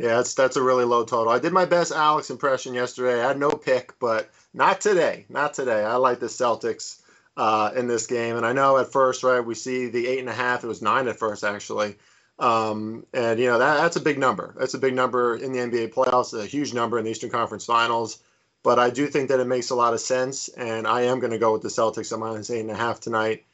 Yeah, 0.00 0.16
that's 0.16 0.32
that's 0.32 0.56
a 0.56 0.62
really 0.62 0.86
low 0.86 1.04
total. 1.04 1.30
I 1.30 1.38
did 1.38 1.52
my 1.52 1.66
best 1.66 1.92
Alex 1.92 2.30
impression 2.30 2.72
yesterday. 2.72 3.22
I 3.22 3.28
had 3.28 3.38
no 3.38 3.50
pick, 3.50 3.98
but 3.98 4.30
not 4.54 4.80
today. 4.80 5.26
Not 5.28 5.52
today. 5.52 5.84
I 5.84 5.96
like 5.96 6.20
the 6.20 6.26
Celtics 6.26 7.02
uh, 7.36 7.72
in 7.76 7.86
this 7.86 8.06
game, 8.06 8.36
and 8.36 8.46
I 8.46 8.54
know 8.54 8.78
at 8.78 8.90
first, 8.90 9.22
right, 9.22 9.40
we 9.40 9.54
see 9.54 9.88
the 9.88 10.06
eight 10.06 10.20
and 10.20 10.30
a 10.30 10.32
half. 10.32 10.64
It 10.64 10.68
was 10.68 10.80
nine 10.80 11.06
at 11.06 11.18
first, 11.18 11.44
actually, 11.44 11.96
um, 12.38 13.04
and 13.12 13.38
you 13.38 13.48
know 13.48 13.58
that 13.58 13.76
that's 13.76 13.96
a 13.96 14.00
big 14.00 14.18
number. 14.18 14.54
That's 14.58 14.72
a 14.72 14.78
big 14.78 14.94
number 14.94 15.36
in 15.36 15.52
the 15.52 15.58
NBA 15.58 15.92
playoffs. 15.92 16.32
A 16.32 16.46
huge 16.46 16.72
number 16.72 16.98
in 16.98 17.04
the 17.04 17.10
Eastern 17.10 17.30
Conference 17.30 17.66
Finals. 17.66 18.22
But 18.62 18.78
I 18.78 18.88
do 18.88 19.06
think 19.06 19.28
that 19.28 19.40
it 19.40 19.46
makes 19.46 19.68
a 19.68 19.74
lot 19.74 19.92
of 19.92 20.00
sense, 20.00 20.48
and 20.48 20.86
I 20.86 21.02
am 21.02 21.18
going 21.20 21.32
to 21.32 21.38
go 21.38 21.52
with 21.52 21.62
the 21.62 21.68
Celtics 21.68 22.10
at 22.10 22.18
minus 22.18 22.50
eight 22.50 22.60
and 22.60 22.70
a 22.70 22.74
half 22.74 23.00
tonight. 23.00 23.44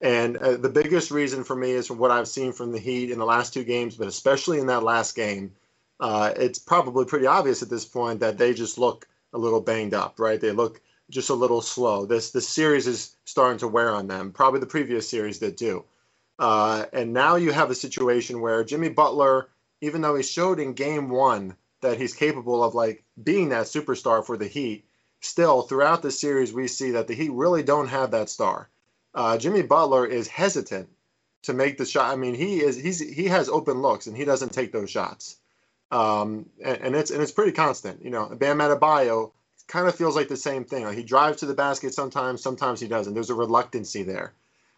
And 0.00 0.38
uh, 0.38 0.56
the 0.56 0.70
biggest 0.70 1.10
reason 1.10 1.44
for 1.44 1.56
me 1.56 1.72
is 1.72 1.86
from 1.86 1.98
what 1.98 2.10
I've 2.10 2.28
seen 2.28 2.52
from 2.52 2.72
the 2.72 2.78
Heat 2.78 3.10
in 3.10 3.18
the 3.18 3.26
last 3.26 3.52
two 3.52 3.64
games, 3.64 3.96
but 3.96 4.08
especially 4.08 4.58
in 4.60 4.66
that 4.68 4.82
last 4.82 5.14
game, 5.14 5.52
uh, 6.00 6.32
it's 6.36 6.58
probably 6.58 7.04
pretty 7.04 7.26
obvious 7.26 7.62
at 7.62 7.68
this 7.70 7.84
point 7.84 8.20
that 8.20 8.38
they 8.38 8.54
just 8.54 8.78
look 8.78 9.06
a 9.32 9.38
little 9.38 9.60
banged 9.60 9.94
up, 9.94 10.18
right? 10.18 10.40
They 10.40 10.52
look 10.52 10.80
just 11.10 11.30
a 11.30 11.34
little 11.34 11.60
slow. 11.60 12.06
This 12.06 12.30
this 12.30 12.48
series 12.48 12.86
is 12.86 13.16
starting 13.24 13.58
to 13.58 13.68
wear 13.68 13.94
on 13.94 14.06
them. 14.06 14.32
Probably 14.32 14.60
the 14.60 14.66
previous 14.66 15.08
series 15.08 15.38
did 15.38 15.58
too. 15.58 15.84
Uh, 16.38 16.86
and 16.92 17.12
now 17.12 17.36
you 17.36 17.52
have 17.52 17.70
a 17.70 17.74
situation 17.74 18.40
where 18.40 18.64
Jimmy 18.64 18.88
Butler, 18.88 19.48
even 19.82 20.00
though 20.00 20.14
he 20.14 20.22
showed 20.22 20.58
in 20.58 20.72
Game 20.72 21.10
One 21.10 21.54
that 21.82 21.98
he's 21.98 22.14
capable 22.14 22.64
of 22.64 22.74
like 22.74 23.04
being 23.22 23.50
that 23.50 23.66
superstar 23.66 24.24
for 24.24 24.36
the 24.38 24.48
Heat, 24.48 24.86
still 25.20 25.62
throughout 25.62 26.00
the 26.00 26.10
series 26.10 26.52
we 26.52 26.66
see 26.66 26.92
that 26.92 27.08
the 27.08 27.14
Heat 27.14 27.32
really 27.32 27.62
don't 27.62 27.88
have 27.88 28.12
that 28.12 28.30
star. 28.30 28.70
Uh, 29.14 29.36
Jimmy 29.36 29.62
Butler 29.62 30.06
is 30.06 30.28
hesitant 30.28 30.88
to 31.42 31.52
make 31.52 31.76
the 31.76 31.84
shot. 31.84 32.10
I 32.10 32.16
mean, 32.16 32.34
he 32.34 32.62
is 32.62 32.76
he's 32.76 33.00
he 33.00 33.26
has 33.26 33.50
open 33.50 33.82
looks 33.82 34.06
and 34.06 34.16
he 34.16 34.24
doesn't 34.24 34.54
take 34.54 34.72
those 34.72 34.90
shots. 34.90 35.39
Um, 35.90 36.46
and, 36.64 36.78
and, 36.78 36.96
it's 36.96 37.10
and 37.10 37.22
it's 37.22 37.32
pretty 37.32 37.52
constant. 37.52 38.04
You 38.04 38.10
know, 38.10 38.26
Bam 38.26 38.58
Adebayo 38.58 39.32
kind 39.66 39.88
of 39.88 39.94
feels 39.94 40.16
like 40.16 40.28
the 40.28 40.36
same 40.36 40.64
thing. 40.64 40.84
Like 40.84 40.96
he 40.96 41.02
drives 41.02 41.38
to 41.38 41.46
the 41.46 41.54
basket 41.54 41.94
sometimes, 41.94 42.42
sometimes 42.42 42.80
he 42.80 42.88
doesn't. 42.88 43.14
There's 43.14 43.30
a 43.30 43.34
reluctancy 43.34 44.02
there. 44.02 44.32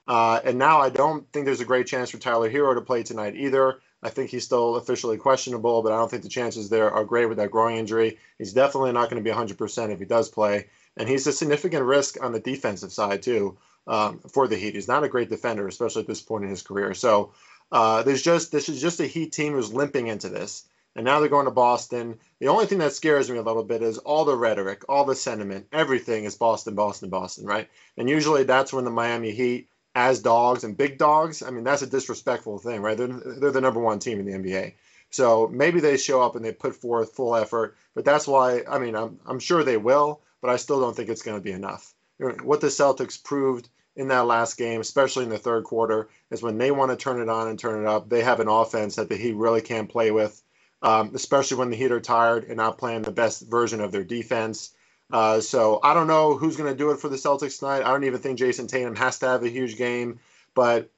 Uh, 0.07 0.40
and 0.45 0.59
now 0.59 0.81
I 0.81 0.90
don't 0.90 1.31
think 1.33 1.47
there's 1.47 1.61
a 1.61 1.66
great 1.66 1.87
chance 1.87 2.11
for 2.11 2.19
Tyler 2.19 2.50
Herro 2.50 2.75
to 2.75 2.81
play 2.81 3.02
tonight 3.02 3.37
either. 3.37 3.81
I 4.02 4.11
think 4.11 4.31
he's 4.31 4.45
still 4.45 4.76
officially 4.76 5.16
questionable, 5.16 5.81
but 5.83 5.92
I 5.92 5.97
don't 5.97 6.11
think 6.11 6.25
the 6.25 6.28
chances 6.28 6.69
there 6.69 6.90
are 6.90 7.04
great 7.04 7.26
with 7.26 7.38
that 7.38 7.52
groin 7.52 7.78
injury. 7.78 8.19
He's 8.37 8.52
definitely 8.52 8.92
not 8.92 9.09
going 9.11 9.23
to 9.23 9.28
be 9.28 9.35
100% 9.35 9.90
if 9.90 9.99
he 10.00 10.04
does 10.04 10.28
play. 10.28 10.66
And 10.97 11.09
he's 11.09 11.26
a 11.26 11.33
significant 11.33 11.85
risk 11.85 12.23
on 12.23 12.33
the 12.33 12.40
defensive 12.40 12.92
side, 12.92 13.23
too, 13.23 13.57
um, 13.87 14.19
for 14.19 14.49
the 14.49 14.57
Heat. 14.57 14.75
He's 14.75 14.88
not 14.88 15.04
a 15.04 15.09
great 15.09 15.31
defender, 15.31 15.69
especially 15.69 16.02
at 16.02 16.09
this 16.09 16.21
point 16.21 16.45
in 16.45 16.50
his 16.50 16.62
career. 16.62 16.95
So 16.95 17.33
uh, 17.71 18.02
there's 18.02 18.23
just 18.23 18.50
this 18.50 18.69
is 18.69 18.81
just 18.81 19.00
a 19.00 19.07
Heat 19.07 19.33
team 19.33 19.52
who's 19.52 19.73
limping 19.73 20.09
into 20.09 20.28
this 20.28 20.64
and 20.95 21.05
now 21.05 21.21
they're 21.21 21.29
going 21.29 21.47
to 21.47 21.51
Boston. 21.51 22.19
The 22.39 22.49
only 22.49 22.67
thing 22.67 22.79
that 22.79 22.93
scares 22.93 23.31
me 23.31 23.39
a 23.39 23.43
little 23.43 23.65
bit 23.65 23.83
is 23.83 23.99
all 23.99 24.25
the 24.25 24.37
rhetoric, 24.37 24.83
all 24.89 25.05
the 25.05 25.15
sentiment, 25.15 25.67
everything 25.73 26.25
is 26.25 26.35
Boston, 26.35 26.75
Boston, 26.75 27.09
Boston, 27.09 27.47
right? 27.47 27.69
And 27.97 28.09
usually 28.09 28.45
that's 28.45 28.73
when 28.73 28.85
the 28.85 28.91
Miami 28.91 29.33
Heat, 29.33 29.69
as 29.95 30.21
dogs 30.21 30.65
and 30.65 30.77
big 30.77 30.99
dogs, 30.99 31.43
I 31.43 31.51
mean, 31.51 31.65
that's 31.65 31.83
a 31.83 31.87
disrespectful 31.87 32.59
thing, 32.59 32.81
right? 32.81 32.97
They're, 32.97 33.09
they're 33.09 33.51
the 33.51 33.61
number 33.61 33.81
one 33.81 33.99
team 33.99 34.21
in 34.21 34.27
the 34.27 34.33
NBA. 34.33 34.75
So 35.11 35.49
maybe 35.49 35.81
they 35.81 35.99
show 35.99 36.23
up 36.23 36.37
and 36.37 36.45
they 36.45 36.53
put 36.53 36.75
forth 36.75 37.13
full 37.15 37.37
effort, 37.37 37.77
but 37.95 38.05
that's 38.05 38.27
why, 38.27 38.63
I 38.69 38.79
mean, 38.79 38.97
I'm, 38.97 39.19
I'm 39.27 39.39
sure 39.39 39.63
they 39.63 39.77
will, 39.77 40.23
but 40.41 40.51
I 40.51 40.57
still 40.57 40.81
don't 40.81 40.97
think 40.97 41.11
it's 41.11 41.23
going 41.23 41.37
to 41.37 41.45
be 41.45 41.53
enough. 41.53 41.95
What 42.43 42.61
the 42.61 42.69
Celtics 42.69 43.23
proved 43.23 43.69
in 43.97 44.09
that 44.09 44.27
last 44.27 44.57
game, 44.57 44.81
especially 44.81 45.25
in 45.25 45.31
the 45.31 45.39
third 45.39 45.65
quarter, 45.65 46.09
is 46.31 46.43
when 46.43 46.57
they 46.57 46.71
want 46.71 46.91
to 46.91 46.97
turn 46.97 47.21
it 47.21 47.29
on 47.29 47.49
and 47.49 47.59
turn 47.59 47.83
it 47.83 47.87
up, 47.87 48.09
they 48.09 48.23
have 48.23 48.41
an 48.41 48.49
offense 48.49 48.97
that 48.97 49.09
the 49.09 49.17
Heat 49.17 49.35
really 49.35 49.61
can't 49.61 49.91
play 49.91 50.11
with 50.11 50.43
um, 50.83 51.12
especially 51.15 51.57
when 51.59 51.71
the 51.71 51.77
Heat 51.77 51.93
are 51.93 52.01
tired 52.01 52.45
and 52.45 52.57
not 52.57 52.79
playing 52.79 53.03
the 53.03 53.12
best 53.12 53.43
version 53.49 53.81
of 53.81 53.93
their 53.93 54.05
defense. 54.05 54.75
Uh, 55.12 55.41
so 55.41 55.79
I 55.83 55.95
don't 55.95 56.07
know 56.07 56.37
who's 56.37 56.57
going 56.57 56.73
to 56.73 56.79
do 56.79 56.91
it 56.91 56.99
for 56.99 57.09
the 57.09 57.17
Celtics 57.17 57.59
tonight. 57.59 57.83
I 57.83 57.91
don't 57.91 58.05
even 58.05 58.21
think 58.21 58.39
Jayson 58.39 58.67
Tatum 58.67 58.97
has 58.97 59.19
to 59.21 59.29
have 59.29 59.45
a 59.45 59.49
huge 59.49 59.77
game, 59.77 60.21
but 60.55 60.91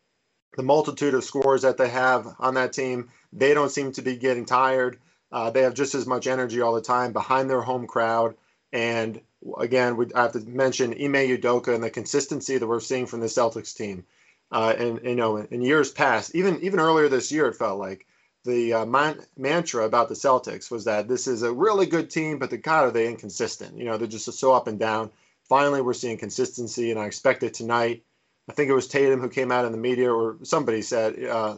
the 0.56 0.62
multitude 0.62 1.14
of 1.14 1.24
scores 1.24 1.62
that 1.62 1.76
they 1.76 1.88
have 1.88 2.28
on 2.38 2.54
that 2.54 2.72
team, 2.72 3.10
they 3.32 3.54
don't 3.54 3.70
seem 3.70 3.92
to 3.92 4.02
be 4.02 4.16
getting 4.16 4.44
tired. 4.44 4.98
Uh, 5.32 5.50
they 5.50 5.62
have 5.62 5.74
just 5.74 5.96
as 5.96 6.06
much 6.06 6.28
energy 6.28 6.60
all 6.60 6.74
the 6.74 6.80
time 6.80 7.12
behind 7.12 7.50
their 7.50 7.60
home 7.60 7.88
crowd. 7.88 8.36
And 8.72 9.20
again, 9.58 9.96
we, 9.96 10.06
I 10.14 10.22
have 10.22 10.32
to 10.32 10.40
mention 10.40 10.92
Ime 10.92 11.28
Udoka 11.36 11.74
and 11.74 11.82
the 11.82 11.90
consistency 11.90 12.56
that 12.56 12.66
we're 12.66 12.80
seeing 12.80 13.06
from 13.06 13.20
the 13.20 13.26
Celtics 13.26 13.76
team. 13.76 14.04
Uh, 14.52 14.74
and 14.78 15.00
you 15.02 15.16
know, 15.16 15.38
in 15.38 15.62
years 15.62 15.90
past, 15.90 16.34
even 16.36 16.60
even 16.62 16.78
earlier 16.78 17.08
this 17.08 17.32
year, 17.32 17.48
it 17.48 17.56
felt 17.56 17.80
like 17.80 18.06
the 18.44 18.72
uh, 18.74 18.86
man- 18.86 19.24
mantra 19.36 19.84
about 19.84 20.08
the 20.08 20.14
Celtics 20.14 20.70
was 20.70 20.84
that 20.84 21.08
this 21.08 21.26
is 21.26 21.42
a 21.42 21.52
really 21.52 21.86
good 21.86 22.10
team, 22.10 22.38
but 22.38 22.50
the 22.50 22.58
God 22.58 22.84
are 22.84 22.90
they 22.90 23.08
inconsistent. 23.08 23.76
You 23.76 23.84
know, 23.84 23.96
they're 23.96 24.06
just 24.06 24.30
so 24.32 24.52
up 24.52 24.66
and 24.66 24.78
down. 24.78 25.10
Finally, 25.48 25.82
we're 25.82 25.94
seeing 25.94 26.16
consistency, 26.16 26.90
and 26.90 27.00
I 27.00 27.06
expect 27.06 27.42
it 27.42 27.54
tonight. 27.54 28.04
I 28.48 28.52
think 28.52 28.70
it 28.70 28.74
was 28.74 28.88
Tatum 28.88 29.20
who 29.20 29.28
came 29.28 29.50
out 29.50 29.64
in 29.64 29.72
the 29.72 29.78
media, 29.78 30.12
or 30.12 30.36
somebody 30.42 30.82
said 30.82 31.22
uh, 31.24 31.56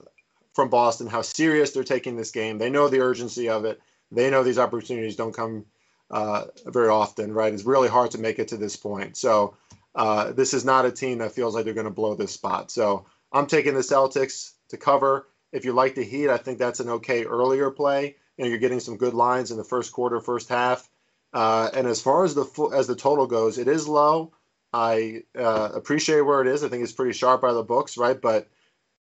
from 0.54 0.70
Boston 0.70 1.06
how 1.06 1.22
serious 1.22 1.72
they're 1.72 1.84
taking 1.84 2.16
this 2.16 2.30
game. 2.30 2.58
They 2.58 2.70
know 2.70 2.88
the 2.88 3.00
urgency 3.00 3.48
of 3.48 3.64
it. 3.64 3.80
They 4.12 4.30
know 4.30 4.42
these 4.42 4.58
opportunities 4.58 5.16
don't 5.16 5.34
come 5.34 5.66
uh, 6.10 6.44
very 6.66 6.88
often, 6.88 7.32
right? 7.32 7.52
It's 7.52 7.64
really 7.64 7.88
hard 7.88 8.12
to 8.12 8.18
make 8.18 8.38
it 8.38 8.48
to 8.48 8.56
this 8.56 8.76
point. 8.76 9.16
So 9.16 9.56
uh, 9.94 10.32
this 10.32 10.54
is 10.54 10.64
not 10.64 10.86
a 10.86 10.92
team 10.92 11.18
that 11.18 11.32
feels 11.32 11.54
like 11.54 11.64
they're 11.64 11.74
going 11.74 11.84
to 11.84 11.90
blow 11.90 12.14
this 12.14 12.32
spot. 12.32 12.70
So 12.70 13.06
I'm 13.32 13.46
taking 13.46 13.74
the 13.74 13.80
Celtics 13.80 14.52
to 14.68 14.76
cover. 14.76 15.26
If 15.56 15.64
you 15.64 15.72
like 15.72 15.94
the 15.94 16.04
Heat, 16.04 16.28
I 16.28 16.36
think 16.36 16.58
that's 16.58 16.80
an 16.80 16.90
okay 16.90 17.24
earlier 17.24 17.70
play. 17.70 18.16
You 18.36 18.44
know, 18.44 18.50
you're 18.50 18.58
getting 18.58 18.80
some 18.80 18.98
good 18.98 19.14
lines 19.14 19.50
in 19.50 19.56
the 19.56 19.64
first 19.64 19.90
quarter, 19.90 20.20
first 20.20 20.50
half. 20.50 20.88
Uh, 21.32 21.70
and 21.72 21.86
as 21.86 22.02
far 22.02 22.24
as 22.24 22.34
the 22.34 22.70
as 22.74 22.86
the 22.86 22.94
total 22.94 23.26
goes, 23.26 23.56
it 23.56 23.66
is 23.66 23.88
low. 23.88 24.32
I 24.72 25.22
uh, 25.34 25.70
appreciate 25.74 26.20
where 26.20 26.42
it 26.42 26.46
is. 26.46 26.62
I 26.62 26.68
think 26.68 26.82
it's 26.82 26.92
pretty 26.92 27.14
sharp 27.14 27.40
by 27.40 27.54
the 27.54 27.62
books, 27.62 27.96
right? 27.96 28.20
But 28.20 28.48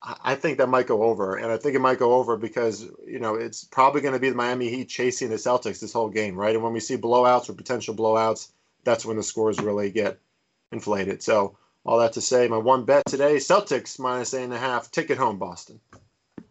I 0.03 0.35
think 0.35 0.59
that 0.59 0.69
might 0.69 0.87
go 0.87 1.03
over, 1.05 1.37
and 1.37 1.51
I 1.51 1.57
think 1.57 1.75
it 1.75 1.81
might 1.81 1.99
go 1.99 2.13
over 2.13 2.37
because 2.37 2.87
you 3.07 3.19
know 3.19 3.35
it's 3.35 3.65
probably 3.65 4.03
going 4.03 4.15
to 4.15 4.21
be 4.21 4.29
the 4.29 4.37
Miami 4.37 4.69
Heat 4.69 4.89
chasing 4.89 5.31
the 5.31 5.37
Celtics 5.37 5.81
this 5.81 5.95
whole 5.95 6.11
game, 6.11 6.37
right? 6.37 6.55
And 6.55 6.63
when 6.63 6.75
we 6.75 6.81
see 6.81 6.99
blowouts 6.99 7.49
or 7.49 7.55
potential 7.55 7.95
blowouts, 7.95 8.51
that's 8.85 9.07
when 9.07 9.17
the 9.17 9.23
scores 9.23 9.59
really 9.59 9.91
get 9.91 10.21
inflated. 10.71 11.23
So 11.23 11.57
all 11.85 11.99
that 11.99 12.13
to 12.13 12.21
say, 12.21 12.47
my 12.47 12.59
one 12.59 12.85
bet 12.85 13.07
today: 13.07 13.37
Celtics 13.37 13.99
minus 13.99 14.35
eight 14.35 14.45
and 14.45 14.55
a 14.55 14.59
half. 14.59 14.91
Ticket 14.91 15.17
home, 15.17 15.39
Boston. 15.39 15.81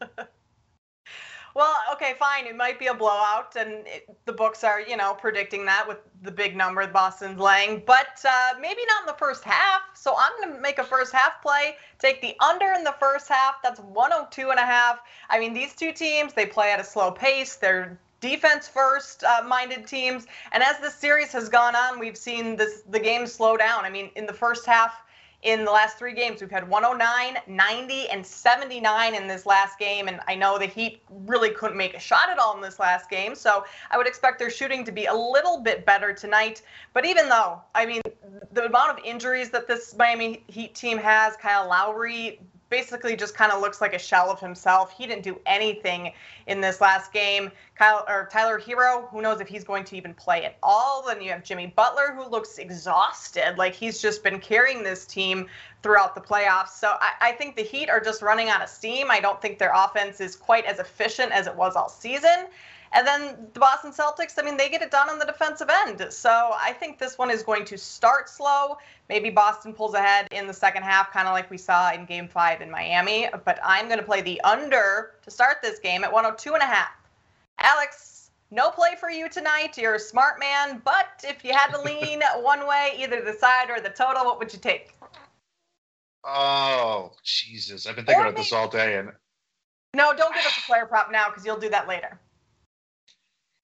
well, 1.55 1.75
okay, 1.93 2.13
fine. 2.19 2.45
It 2.45 2.55
might 2.55 2.79
be 2.79 2.87
a 2.87 2.93
blowout, 2.93 3.55
and 3.55 3.87
it, 3.87 4.09
the 4.25 4.33
books 4.33 4.63
are, 4.63 4.81
you 4.81 4.97
know, 4.97 5.13
predicting 5.13 5.65
that 5.65 5.87
with 5.87 5.97
the 6.21 6.31
big 6.31 6.55
number 6.55 6.85
Boston's 6.87 7.39
laying, 7.39 7.83
but 7.85 8.23
uh, 8.27 8.53
maybe 8.59 8.81
not 8.87 9.01
in 9.01 9.07
the 9.07 9.17
first 9.17 9.43
half. 9.43 9.81
So 9.93 10.15
I'm 10.17 10.31
going 10.41 10.55
to 10.55 10.61
make 10.61 10.79
a 10.79 10.83
first 10.83 11.13
half 11.13 11.41
play, 11.41 11.75
take 11.99 12.21
the 12.21 12.35
under 12.39 12.71
in 12.73 12.83
the 12.83 12.95
first 12.99 13.27
half. 13.27 13.55
That's 13.63 13.79
102 13.79 14.49
and 14.49 14.59
a 14.59 14.65
half. 14.65 14.99
I 15.29 15.39
mean, 15.39 15.53
these 15.53 15.73
two 15.73 15.91
teams, 15.91 16.33
they 16.33 16.45
play 16.45 16.71
at 16.71 16.79
a 16.79 16.83
slow 16.83 17.11
pace. 17.11 17.55
They're 17.55 17.99
defense 18.21 18.67
first 18.67 19.23
uh, 19.23 19.43
minded 19.47 19.85
teams. 19.85 20.25
And 20.51 20.63
as 20.63 20.79
the 20.79 20.89
series 20.89 21.31
has 21.31 21.49
gone 21.49 21.75
on, 21.75 21.99
we've 21.99 22.17
seen 22.17 22.55
this 22.55 22.81
the 22.89 22.99
game 22.99 23.27
slow 23.27 23.55
down. 23.57 23.85
I 23.85 23.89
mean, 23.89 24.09
in 24.15 24.25
the 24.25 24.33
first 24.33 24.65
half, 24.65 25.04
in 25.45 25.63
the 25.63 25.71
last 25.71 25.97
three 25.97 26.13
games. 26.13 26.41
We've 26.41 26.51
had 26.51 26.67
109, 26.67 27.37
90, 27.47 28.09
and 28.09 28.25
79 28.25 29.15
in 29.15 29.27
this 29.27 29.45
last 29.45 29.77
game. 29.77 30.07
And 30.07 30.19
I 30.27 30.35
know 30.35 30.57
the 30.57 30.65
Heat 30.65 31.03
really 31.09 31.51
couldn't 31.51 31.77
make 31.77 31.93
a 31.93 31.99
shot 31.99 32.29
at 32.29 32.39
all 32.39 32.55
in 32.55 32.61
this 32.61 32.79
last 32.79 33.09
game. 33.09 33.35
So 33.35 33.63
I 33.91 33.97
would 33.97 34.07
expect 34.07 34.39
their 34.39 34.49
shooting 34.49 34.83
to 34.83 34.91
be 34.91 35.05
a 35.05 35.13
little 35.13 35.61
bit 35.61 35.85
better 35.85 36.13
tonight. 36.13 36.63
But 36.93 37.05
even 37.05 37.29
though, 37.29 37.61
I 37.75 37.85
mean, 37.85 38.01
the 38.53 38.65
amount 38.65 38.97
of 38.97 39.05
injuries 39.05 39.51
that 39.51 39.67
this 39.67 39.95
Miami 39.95 40.43
Heat 40.47 40.73
team 40.73 40.97
has, 40.97 41.37
Kyle 41.37 41.69
Lowry 41.69 42.39
basically 42.69 43.15
just 43.15 43.35
kind 43.35 43.51
of 43.51 43.61
looks 43.61 43.81
like 43.81 43.93
a 43.93 43.99
shell 43.99 44.29
of 44.29 44.39
himself. 44.39 44.91
He 44.97 45.05
didn't 45.05 45.23
do 45.23 45.39
anything 45.45 46.13
in 46.47 46.61
this 46.61 46.81
last 46.81 47.13
game. 47.13 47.51
Kyle 47.75 48.05
or 48.07 48.27
Tyler 48.31 48.59
Herro, 48.59 49.07
who 49.09 49.21
knows 49.21 49.41
if 49.41 49.47
he's 49.47 49.63
going 49.63 49.83
to 49.85 49.97
even 49.97 50.13
play 50.13 50.45
at 50.45 50.57
all? 50.63 51.03
Then 51.05 51.21
you 51.21 51.31
have 51.31 51.43
Jimmy 51.43 51.67
Butler, 51.67 52.13
who 52.15 52.29
looks 52.29 52.57
exhausted, 52.57 53.57
like 53.57 53.73
he's 53.73 54.01
just 54.01 54.23
been 54.23 54.39
carrying 54.39 54.83
this 54.83 55.05
team 55.05 55.47
throughout 55.85 56.15
the 56.15 56.21
playoffs. 56.21 56.69
So 56.69 56.95
I, 56.99 57.29
I 57.29 57.31
think 57.33 57.55
the 57.55 57.61
Heat 57.61 57.91
are 57.91 57.99
just 57.99 58.23
running 58.23 58.49
out 58.49 58.63
of 58.63 58.69
steam. 58.69 59.11
I 59.11 59.19
don't 59.19 59.39
think 59.39 59.59
their 59.59 59.71
offense 59.71 60.19
is 60.19 60.35
quite 60.35 60.65
as 60.65 60.79
efficient 60.79 61.31
as 61.31 61.45
it 61.45 61.55
was 61.55 61.75
all 61.75 61.89
season. 61.89 62.47
And 62.91 63.05
then 63.05 63.35
the 63.53 63.59
Boston 63.59 63.91
Celtics, 63.91 64.33
I 64.39 64.41
mean, 64.41 64.57
they 64.57 64.67
get 64.67 64.81
it 64.81 64.89
done 64.89 65.11
on 65.11 65.19
the 65.19 65.25
defensive 65.25 65.69
end. 65.69 66.03
So 66.09 66.55
I 66.55 66.73
think 66.73 66.97
this 66.97 67.19
one 67.19 67.29
is 67.29 67.43
going 67.43 67.65
to 67.65 67.77
start 67.77 68.29
slow. 68.29 68.79
Maybe 69.09 69.29
Boston 69.29 69.73
pulls 69.73 69.93
ahead 69.93 70.27
in 70.31 70.47
the 70.47 70.53
second 70.53 70.81
half, 70.81 71.13
kind 71.13 71.27
of 71.27 71.33
like 71.33 71.51
we 71.51 71.57
saw 71.59 71.91
in 71.91 72.05
game 72.05 72.27
five 72.27 72.61
in 72.61 72.71
Miami. 72.71 73.27
But 73.45 73.59
I'm 73.63 73.85
going 73.85 73.99
to 73.99 74.05
play 74.05 74.21
the 74.21 74.41
under 74.41 75.11
to 75.21 75.29
start 75.29 75.57
this 75.61 75.77
game 75.77 76.03
at 76.03 76.11
102 76.11 76.55
and 76.55 76.63
a 76.63 76.65
half. 76.65 76.89
Alex, 77.59 78.31
no 78.49 78.71
play 78.71 78.95
for 78.99 79.11
you 79.11 79.29
tonight. 79.29 79.77
You're 79.77 79.95
a 79.95 79.99
smart 79.99 80.39
man. 80.39 80.81
But 80.83 81.23
if 81.23 81.45
you 81.45 81.53
had 81.53 81.67
to 81.73 81.81
lean 81.81 82.21
one 82.41 82.65
way, 82.65 82.93
either 82.97 83.21
the 83.21 83.33
side 83.33 83.69
or 83.69 83.79
the 83.79 83.91
total, 83.91 84.25
what 84.25 84.39
would 84.39 84.51
you 84.51 84.57
take? 84.57 84.94
Oh, 86.25 87.11
Jesus. 87.23 87.85
I've 87.85 87.95
been 87.95 88.05
thinking 88.05 88.23
about 88.23 88.35
this 88.35 88.51
all 88.51 88.67
day. 88.67 88.97
and 88.97 89.11
No, 89.93 90.13
don't 90.13 90.33
give 90.33 90.45
us 90.45 90.57
a 90.57 90.61
player 90.61 90.85
prop 90.85 91.11
now 91.11 91.27
because 91.29 91.45
you'll 91.45 91.59
do 91.59 91.69
that 91.69 91.87
later 91.87 92.19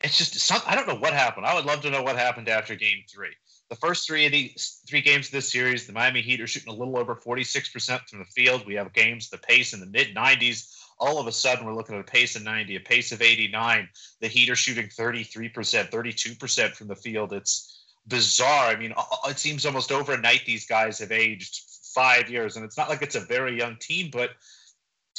it's 0.04 0.18
just 0.18 0.36
some, 0.40 0.62
I 0.66 0.76
don't 0.76 0.88
know 0.88 0.96
what 0.96 1.14
happened. 1.14 1.46
I 1.46 1.54
would 1.54 1.66
love 1.66 1.82
to 1.82 1.90
know 1.90 2.02
what 2.02 2.18
happened 2.18 2.50
after 2.50 2.76
Game 2.76 3.04
Three. 3.10 3.34
The 3.70 3.76
first 3.76 4.06
three 4.06 4.26
of 4.26 4.32
these 4.32 4.82
three 4.88 5.02
games 5.02 5.28
of 5.28 5.32
this 5.32 5.52
series, 5.52 5.88
the 5.88 5.94
Miami 5.94 6.22
Heat 6.22 6.42
are 6.42 6.48
shooting 6.48 6.74
a 6.74 6.76
little 6.76 6.98
over 6.98 7.16
46% 7.16 8.10
from 8.10 8.20
the 8.20 8.26
field. 8.26 8.66
We 8.66 8.76
have 8.76 8.92
games 8.94 9.30
the 9.30 9.38
pace 9.38 9.74
in 9.74 9.80
the 9.80 9.86
mid 9.86 10.16
90s. 10.16 10.78
All 11.00 11.20
of 11.20 11.28
a 11.28 11.32
sudden, 11.32 11.66
we're 11.66 11.74
looking 11.74 11.96
at 11.96 12.02
a 12.02 12.12
pace 12.12 12.36
of 12.36 12.44
90, 12.44 12.76
a 12.76 12.80
pace 12.80 13.12
of 13.12 13.22
89. 13.22 13.88
The 14.20 14.28
Heat 14.28 14.50
are 14.50 14.56
shooting 14.56 14.88
33%, 14.88 15.90
32% 15.90 16.72
from 16.74 16.88
the 16.88 16.96
field. 16.96 17.34
It's 17.34 17.86
bizarre. 18.08 18.68
I 18.68 18.76
mean, 18.76 18.94
it 19.28 19.40
seems 19.40 19.66
almost 19.66 19.92
overnight 19.92 20.42
these 20.46 20.68
guys 20.68 21.00
have 21.00 21.12
aged 21.12 21.71
five 21.94 22.30
years, 22.30 22.56
and 22.56 22.66
it's 22.66 22.78
not 22.78 22.90
like 22.90 23.02
it's 23.02 23.16
a 23.16 23.22
very 23.22 23.58
young 23.58 23.78
team, 23.78 24.10
but 24.12 24.32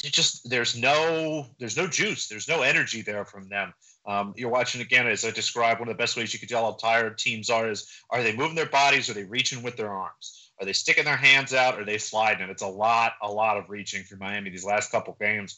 it 0.03 0.11
just 0.11 0.49
there's 0.49 0.75
no 0.75 1.47
there's 1.59 1.77
no 1.77 1.87
juice, 1.87 2.27
there's 2.27 2.47
no 2.47 2.61
energy 2.61 3.01
there 3.01 3.25
from 3.25 3.47
them. 3.49 3.73
Um, 4.05 4.33
you're 4.35 4.49
watching 4.49 4.81
again, 4.81 5.07
as 5.07 5.23
I 5.23 5.31
described, 5.31 5.79
one 5.79 5.87
of 5.87 5.95
the 5.95 6.01
best 6.01 6.17
ways 6.17 6.33
you 6.33 6.39
could 6.39 6.49
tell 6.49 6.65
how 6.65 6.73
tired 6.73 7.17
teams 7.17 7.49
are 7.49 7.69
is 7.69 7.89
are 8.09 8.23
they 8.23 8.35
moving 8.35 8.55
their 8.55 8.65
bodies? 8.65 9.09
Are 9.09 9.13
they 9.13 9.23
reaching 9.23 9.63
with 9.63 9.77
their 9.77 9.91
arms? 9.91 10.51
Are 10.59 10.65
they 10.65 10.73
sticking 10.73 11.05
their 11.05 11.17
hands 11.17 11.53
out? 11.53 11.79
Are 11.79 11.85
they 11.85 11.97
sliding? 11.97 12.49
It's 12.49 12.61
a 12.61 12.67
lot, 12.67 13.13
a 13.21 13.31
lot 13.31 13.57
of 13.57 13.69
reaching 13.69 14.03
for 14.03 14.17
Miami 14.17 14.49
these 14.49 14.65
last 14.65 14.91
couple 14.91 15.15
games. 15.19 15.57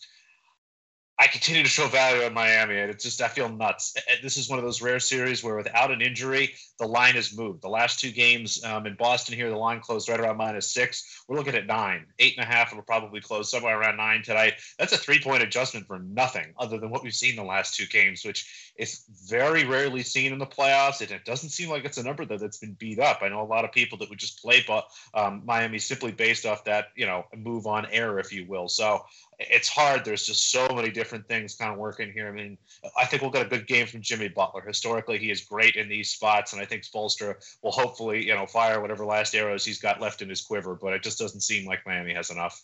I 1.17 1.27
continue 1.27 1.63
to 1.63 1.69
show 1.69 1.88
value 1.88 2.24
in 2.24 2.34
Miami, 2.34 2.77
and 2.77 2.91
it's 2.91 3.03
just 3.03 3.22
I 3.22 3.29
feel 3.29 3.48
nuts. 3.48 3.95
This 4.22 4.36
is 4.36 4.50
one 4.50 4.60
of 4.60 4.65
those 4.65 4.81
rare 4.81 5.00
series 5.00 5.43
where, 5.43 5.55
without 5.55 5.89
an 5.89 6.01
injury, 6.01 6.53
the 6.77 6.88
line 6.88 7.15
has 7.15 7.36
moved. 7.36 7.62
The 7.62 7.69
last 7.69 8.01
two 8.01 8.12
games 8.12 8.62
um, 8.65 8.86
in 8.86 8.95
Boston 8.95 9.34
here, 9.34 9.50
the 9.50 9.55
line 9.55 9.79
closed 9.79 10.10
right 10.10 10.19
around 10.19 10.36
minus 10.36 10.69
six. 10.69 11.24
We're 11.29 11.38
looking 11.38 11.55
at 11.55 11.67
nine, 11.67 12.05
eight 12.19 12.36
and 12.38 12.45
a 12.45 12.48
half. 12.48 12.72
It'll 12.72 12.84
probably 12.84 13.22
close 13.22 13.50
somewhere 13.50 13.79
around 13.79 13.95
nine 13.95 14.24
tonight. 14.24 14.55
That's 14.77 14.91
a 14.91 14.98
three-point 14.98 15.41
adjustment 15.41 15.88
for 15.88 16.00
nothing, 16.00 16.53
other 16.60 16.79
than 16.79 16.89
what 16.89 17.01
we've 17.01 17.13
seen 17.13 17.38
the 17.38 17.43
last 17.43 17.75
two 17.75 17.86
games, 17.86 18.25
which 18.25 18.74
is 18.77 19.05
very 19.29 19.63
rarely 19.63 20.03
seen 20.03 20.34
in 20.34 20.39
the 20.39 20.45
playoffs. 20.45 21.00
And 21.00 21.12
it 21.12 21.24
doesn't 21.24 21.50
seem 21.50 21.69
like 21.69 21.86
it's 21.86 21.98
a 21.98 22.03
number 22.03 22.25
that, 22.25 22.41
that's 22.41 22.57
been 22.57 22.74
beat 22.74 23.00
up. 23.00 23.19
I 23.22 23.29
know 23.29 23.41
a 23.41 23.48
lot 23.48 23.63
of 23.63 23.72
people 23.72 23.98
that 24.00 24.10
would 24.10 24.19
just 24.19 24.41
play 24.41 24.65
um, 25.13 25.43
Miami 25.45 25.79
simply 25.79 26.12
based 26.12 26.45
off 26.45 26.65
that, 26.65 26.88
you 26.98 27.05
know, 27.05 27.24
move 27.36 27.67
on 27.67 27.86
air, 27.89 28.19
if 28.19 28.34
you 28.34 28.45
will. 28.48 28.67
So 28.67 29.05
it's 29.39 29.67
hard. 29.67 30.05
There's 30.05 30.25
just 30.25 30.51
so 30.51 30.67
many 30.69 30.89
different 30.89 31.27
things 31.27 31.55
kind 31.55 31.71
of 31.71 31.77
working 31.77 32.11
here. 32.11 32.27
I 32.27 32.31
mean, 32.31 32.57
I 32.97 33.05
think 33.05 33.21
we'll 33.21 33.31
get 33.31 33.45
a 33.45 33.49
good 33.49 33.67
game 33.67 33.87
from 33.87 34.01
Jimmy 34.01 34.27
Butler. 34.27 34.61
Historically, 34.61 35.17
he 35.17 35.31
is 35.31 35.41
great 35.41 35.75
in 35.75 35.89
these 35.89 36.09
spots, 36.09 36.53
and 36.53 36.61
I 36.61 36.65
think 36.65 36.83
Spoelstra 36.83 37.35
will 37.61 37.71
hopefully, 37.71 38.25
you 38.25 38.33
know, 38.33 38.45
fire 38.45 38.81
whatever 38.81 39.05
last 39.05 39.35
arrows 39.35 39.65
he's 39.65 39.79
got 39.79 40.01
left 40.01 40.21
in 40.21 40.29
his 40.29 40.41
quiver. 40.41 40.75
But 40.75 40.93
it 40.93 41.03
just 41.03 41.19
doesn't 41.19 41.41
seem 41.41 41.65
like 41.65 41.85
Miami 41.85 42.13
has 42.13 42.29
enough. 42.29 42.63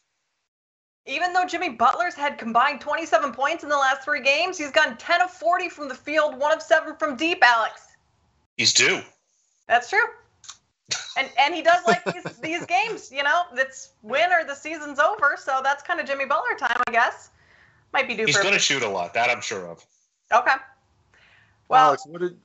Even 1.07 1.33
though 1.33 1.45
Jimmy 1.45 1.69
Butler's 1.69 2.13
had 2.13 2.37
combined 2.37 2.79
27 2.79 3.31
points 3.31 3.63
in 3.63 3.69
the 3.69 3.77
last 3.77 4.03
three 4.03 4.21
games, 4.21 4.57
he's 4.57 4.71
gone 4.71 4.97
10 4.97 5.21
of 5.21 5.31
40 5.31 5.69
from 5.69 5.89
the 5.89 5.95
field, 5.95 6.37
one 6.37 6.53
of 6.53 6.61
seven 6.61 6.95
from 6.95 7.15
deep. 7.15 7.39
Alex. 7.41 7.87
He's 8.55 8.73
due. 8.73 9.01
That's 9.67 9.89
true 9.89 10.05
and 11.17 11.29
and 11.39 11.53
he 11.53 11.61
does 11.61 11.85
like 11.87 12.03
these 12.05 12.23
these 12.41 12.65
games. 12.65 13.11
You 13.11 13.23
know, 13.23 13.43
it's 13.53 13.93
win 14.01 14.31
or 14.31 14.45
the 14.45 14.55
season's 14.55 14.99
over. 14.99 15.37
So 15.37 15.61
that's 15.63 15.83
kind 15.83 15.99
of 15.99 16.05
Jimmy 16.05 16.25
Butler 16.25 16.55
time, 16.57 16.81
I 16.87 16.91
guess. 16.91 17.29
Might 17.93 18.07
be 18.07 18.15
due. 18.15 18.25
He's 18.25 18.37
going 18.37 18.53
to 18.53 18.59
shoot 18.59 18.83
a 18.83 18.89
lot. 18.89 19.13
That 19.13 19.29
I'm 19.29 19.41
sure 19.41 19.67
of. 19.67 19.85
Okay. 20.33 20.55
Well, 21.67 21.87
Alex, 21.87 22.03
what 22.05 22.21
did? 22.21 22.37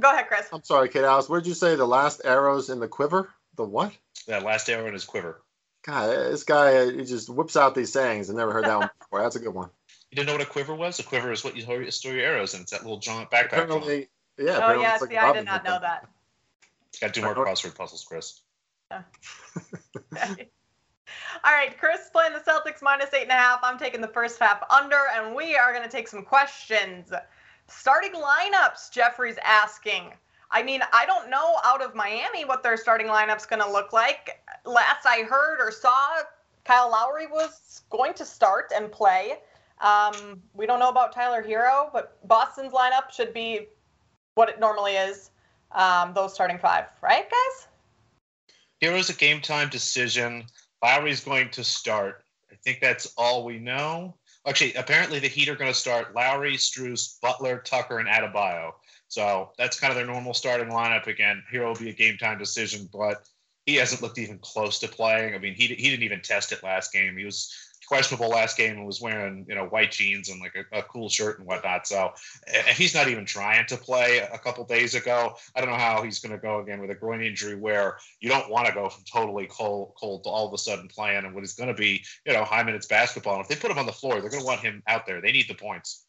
Go 0.00 0.10
ahead, 0.10 0.28
Chris. 0.28 0.46
I'm 0.52 0.62
sorry, 0.62 0.88
Kate. 0.88 1.04
Alex, 1.04 1.28
what 1.28 1.38
did 1.38 1.48
you 1.48 1.54
say? 1.54 1.74
The 1.74 1.86
last 1.86 2.20
arrows 2.24 2.70
in 2.70 2.80
the 2.80 2.88
quiver? 2.88 3.30
The 3.56 3.64
what? 3.64 3.92
That 4.26 4.44
last 4.44 4.68
arrow 4.68 4.86
in 4.86 4.92
his 4.92 5.04
quiver. 5.04 5.42
God, 5.84 6.08
this 6.08 6.44
guy 6.44 6.90
he 6.90 7.04
just 7.04 7.28
whips 7.28 7.56
out 7.56 7.74
these 7.74 7.92
sayings. 7.92 8.30
I 8.30 8.34
never 8.34 8.52
heard 8.52 8.64
that 8.64 8.78
one 8.78 8.90
before. 8.98 9.22
That's 9.22 9.36
a 9.36 9.40
good 9.40 9.54
one. 9.54 9.70
You 10.10 10.16
didn't 10.16 10.28
know 10.28 10.34
what 10.34 10.42
a 10.42 10.46
quiver 10.46 10.74
was? 10.74 10.98
A 11.00 11.02
quiver 11.02 11.32
is 11.32 11.44
what 11.44 11.56
you 11.56 11.90
store 11.90 12.12
your 12.12 12.24
arrows 12.24 12.54
in. 12.54 12.62
It's 12.62 12.72
that 12.72 12.82
little 12.82 12.98
giant 12.98 13.30
backpack. 13.30 13.64
Apparently, 13.64 14.08
yeah. 14.38 14.60
Oh 14.62 14.80
yeah, 14.80 14.98
like 15.00 15.10
see, 15.10 15.16
I 15.16 15.32
did 15.32 15.44
not 15.44 15.64
know 15.64 15.78
that. 15.80 16.08
Got 17.00 17.14
to 17.14 17.20
do 17.20 17.26
more 17.26 17.34
crossword 17.34 17.74
puzzles, 17.74 18.04
Chris. 18.04 18.40
Yeah. 18.90 19.02
All 21.44 21.52
right, 21.52 21.76
Chris 21.78 22.10
playing 22.12 22.32
the 22.32 22.40
Celtics 22.40 22.82
minus 22.82 23.12
eight 23.14 23.22
and 23.22 23.30
a 23.30 23.34
half. 23.34 23.60
I'm 23.62 23.78
taking 23.78 24.00
the 24.00 24.08
first 24.08 24.38
half 24.38 24.62
under, 24.70 24.98
and 25.14 25.34
we 25.34 25.56
are 25.56 25.72
going 25.72 25.84
to 25.84 25.90
take 25.90 26.08
some 26.08 26.22
questions. 26.22 27.12
Starting 27.68 28.12
lineups, 28.12 28.90
Jeffrey's 28.90 29.38
asking. 29.44 30.12
I 30.50 30.62
mean, 30.62 30.80
I 30.92 31.06
don't 31.06 31.30
know 31.30 31.56
out 31.64 31.82
of 31.82 31.94
Miami 31.94 32.44
what 32.44 32.62
their 32.62 32.76
starting 32.76 33.06
lineup's 33.06 33.46
going 33.46 33.62
to 33.62 33.70
look 33.70 33.92
like. 33.92 34.42
Last 34.64 35.06
I 35.06 35.22
heard 35.22 35.60
or 35.60 35.70
saw, 35.70 36.22
Kyle 36.64 36.90
Lowry 36.90 37.26
was 37.26 37.82
going 37.90 38.14
to 38.14 38.24
start 38.24 38.72
and 38.74 38.90
play. 38.90 39.38
Um, 39.80 40.42
we 40.54 40.66
don't 40.66 40.80
know 40.80 40.88
about 40.88 41.12
Tyler 41.12 41.42
Herro, 41.42 41.90
but 41.92 42.26
Boston's 42.26 42.72
lineup 42.72 43.10
should 43.10 43.32
be 43.32 43.68
what 44.34 44.48
it 44.48 44.58
normally 44.58 44.92
is 44.92 45.30
um, 45.72 46.14
those 46.14 46.34
starting 46.34 46.58
five, 46.58 46.86
right, 47.02 47.24
guys? 47.28 47.68
Herro's 48.82 49.10
a 49.10 49.14
game 49.14 49.40
time 49.40 49.68
decision. 49.68 50.44
Lowry's 50.82 51.24
going 51.24 51.50
to 51.50 51.64
start. 51.64 52.22
I 52.50 52.54
think 52.64 52.80
that's 52.80 53.12
all 53.16 53.44
we 53.44 53.58
know. 53.58 54.16
Actually, 54.46 54.74
apparently 54.74 55.18
the 55.18 55.28
Heat 55.28 55.48
are 55.48 55.56
going 55.56 55.70
to 55.70 55.78
start 55.78 56.14
Lowry, 56.14 56.56
Strus, 56.56 57.20
Butler, 57.20 57.58
Tucker, 57.58 57.98
and 57.98 58.08
Adebayo. 58.08 58.72
So 59.08 59.50
that's 59.58 59.80
kind 59.80 59.90
of 59.90 59.96
their 59.96 60.06
normal 60.06 60.34
starting 60.34 60.68
lineup 60.68 61.06
again. 61.06 61.42
Herro 61.52 61.68
will 61.68 61.74
be 61.74 61.90
a 61.90 61.94
game 61.94 62.16
time 62.18 62.38
decision, 62.38 62.88
but 62.92 63.28
he 63.66 63.74
hasn't 63.74 64.00
looked 64.00 64.18
even 64.18 64.38
close 64.38 64.78
to 64.78 64.88
playing. 64.88 65.34
I 65.34 65.38
mean, 65.38 65.54
he, 65.54 65.66
he 65.66 65.90
didn't 65.90 66.04
even 66.04 66.22
test 66.22 66.52
it 66.52 66.62
last 66.62 66.92
game. 66.92 67.16
He 67.16 67.24
was 67.24 67.52
questionable 67.88 68.28
last 68.28 68.58
game 68.58 68.76
and 68.76 68.86
was 68.86 69.00
wearing 69.00 69.46
you 69.48 69.54
know 69.54 69.64
white 69.64 69.90
jeans 69.90 70.28
and 70.28 70.40
like 70.40 70.54
a, 70.54 70.78
a, 70.78 70.82
cool 70.82 71.08
shirt 71.08 71.38
and 71.38 71.48
whatnot. 71.48 71.86
So 71.86 72.12
if 72.46 72.76
he's 72.76 72.94
not 72.94 73.08
even 73.08 73.24
trying 73.24 73.64
to 73.66 73.78
play 73.78 74.18
a 74.18 74.38
couple 74.38 74.62
days 74.64 74.94
ago, 74.94 75.34
I 75.56 75.60
don't 75.60 75.70
know 75.70 75.76
how 75.76 76.02
he's 76.02 76.18
going 76.18 76.32
to 76.32 76.38
go 76.38 76.60
again 76.60 76.82
with 76.82 76.90
a 76.90 76.94
groin 76.94 77.22
injury 77.22 77.54
where 77.54 77.96
you 78.20 78.28
don't 78.28 78.50
want 78.50 78.66
to 78.66 78.74
go 78.74 78.90
from 78.90 79.04
totally 79.10 79.46
cold 79.46 79.94
cold 79.98 80.24
to 80.24 80.28
all 80.28 80.46
of 80.46 80.52
a 80.52 80.58
sudden 80.58 80.86
playing 80.88 81.24
and 81.24 81.34
what 81.34 81.42
is 81.42 81.54
going 81.54 81.68
to 81.68 81.74
be 81.74 82.04
you 82.26 82.34
know 82.34 82.44
high 82.44 82.62
minutes 82.62 82.86
basketball. 82.86 83.36
And 83.36 83.42
if 83.42 83.48
they 83.48 83.56
put 83.56 83.70
him 83.70 83.78
on 83.78 83.86
the 83.86 83.92
floor, 83.92 84.20
they're 84.20 84.30
going 84.30 84.42
to 84.42 84.46
want 84.46 84.60
him 84.60 84.82
out 84.86 85.06
there. 85.06 85.22
They 85.22 85.32
need 85.32 85.48
the 85.48 85.54
points. 85.54 86.04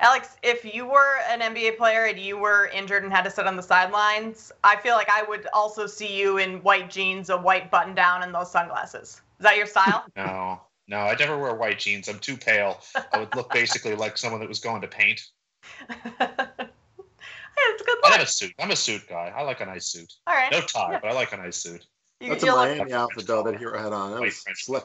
Alex, 0.00 0.36
if 0.44 0.64
you 0.64 0.86
were 0.86 1.16
an 1.28 1.40
NBA 1.40 1.76
player 1.76 2.04
and 2.04 2.18
you 2.18 2.38
were 2.38 2.68
injured 2.68 3.02
and 3.02 3.12
had 3.12 3.24
to 3.24 3.30
sit 3.30 3.46
on 3.46 3.56
the 3.56 3.62
sidelines, 3.62 4.52
I 4.62 4.76
feel 4.76 4.94
like 4.94 5.10
I 5.10 5.24
would 5.24 5.48
also 5.52 5.86
see 5.86 6.16
you 6.16 6.38
in 6.38 6.62
white 6.62 6.88
jeans, 6.88 7.30
a 7.30 7.36
white 7.36 7.68
button 7.70 7.96
down, 7.96 8.22
and 8.22 8.32
those 8.32 8.50
sunglasses. 8.50 9.20
Is 9.38 9.44
that 9.44 9.56
your 9.56 9.66
style? 9.66 10.04
no, 10.16 10.60
no, 10.88 10.98
I 11.00 11.14
never 11.16 11.36
wear 11.36 11.54
white 11.54 11.78
jeans. 11.78 12.08
I'm 12.08 12.18
too 12.18 12.36
pale. 12.36 12.80
I 13.12 13.18
would 13.18 13.34
look 13.36 13.52
basically 13.52 13.94
like 13.94 14.16
someone 14.16 14.40
that 14.40 14.48
was 14.48 14.58
going 14.58 14.80
to 14.80 14.88
paint. 14.88 15.20
it's 15.90 17.82
good 17.82 17.98
I 18.04 18.12
have 18.12 18.22
a 18.22 18.26
suit. 18.26 18.52
I'm 18.58 18.70
a 18.70 18.76
suit 18.76 19.02
guy. 19.06 19.32
I 19.36 19.42
like 19.42 19.60
a 19.60 19.66
nice 19.66 19.86
suit. 19.86 20.10
All 20.26 20.34
right. 20.34 20.50
No 20.50 20.62
tie, 20.62 20.92
yeah. 20.92 20.98
but 21.02 21.10
I 21.10 21.14
like 21.14 21.32
a 21.32 21.36
nice 21.36 21.56
suit. 21.56 21.86
You, 22.20 22.30
That's 22.30 22.42
a 22.42 22.46
Miami 22.46 22.92
outfit 22.92 23.26
though 23.26 23.42
that 23.44 23.60
Herro 23.60 23.78
had 23.78 23.92
on. 23.92 24.12
That 24.12 24.20
was 24.20 24.42
slick. 24.54 24.84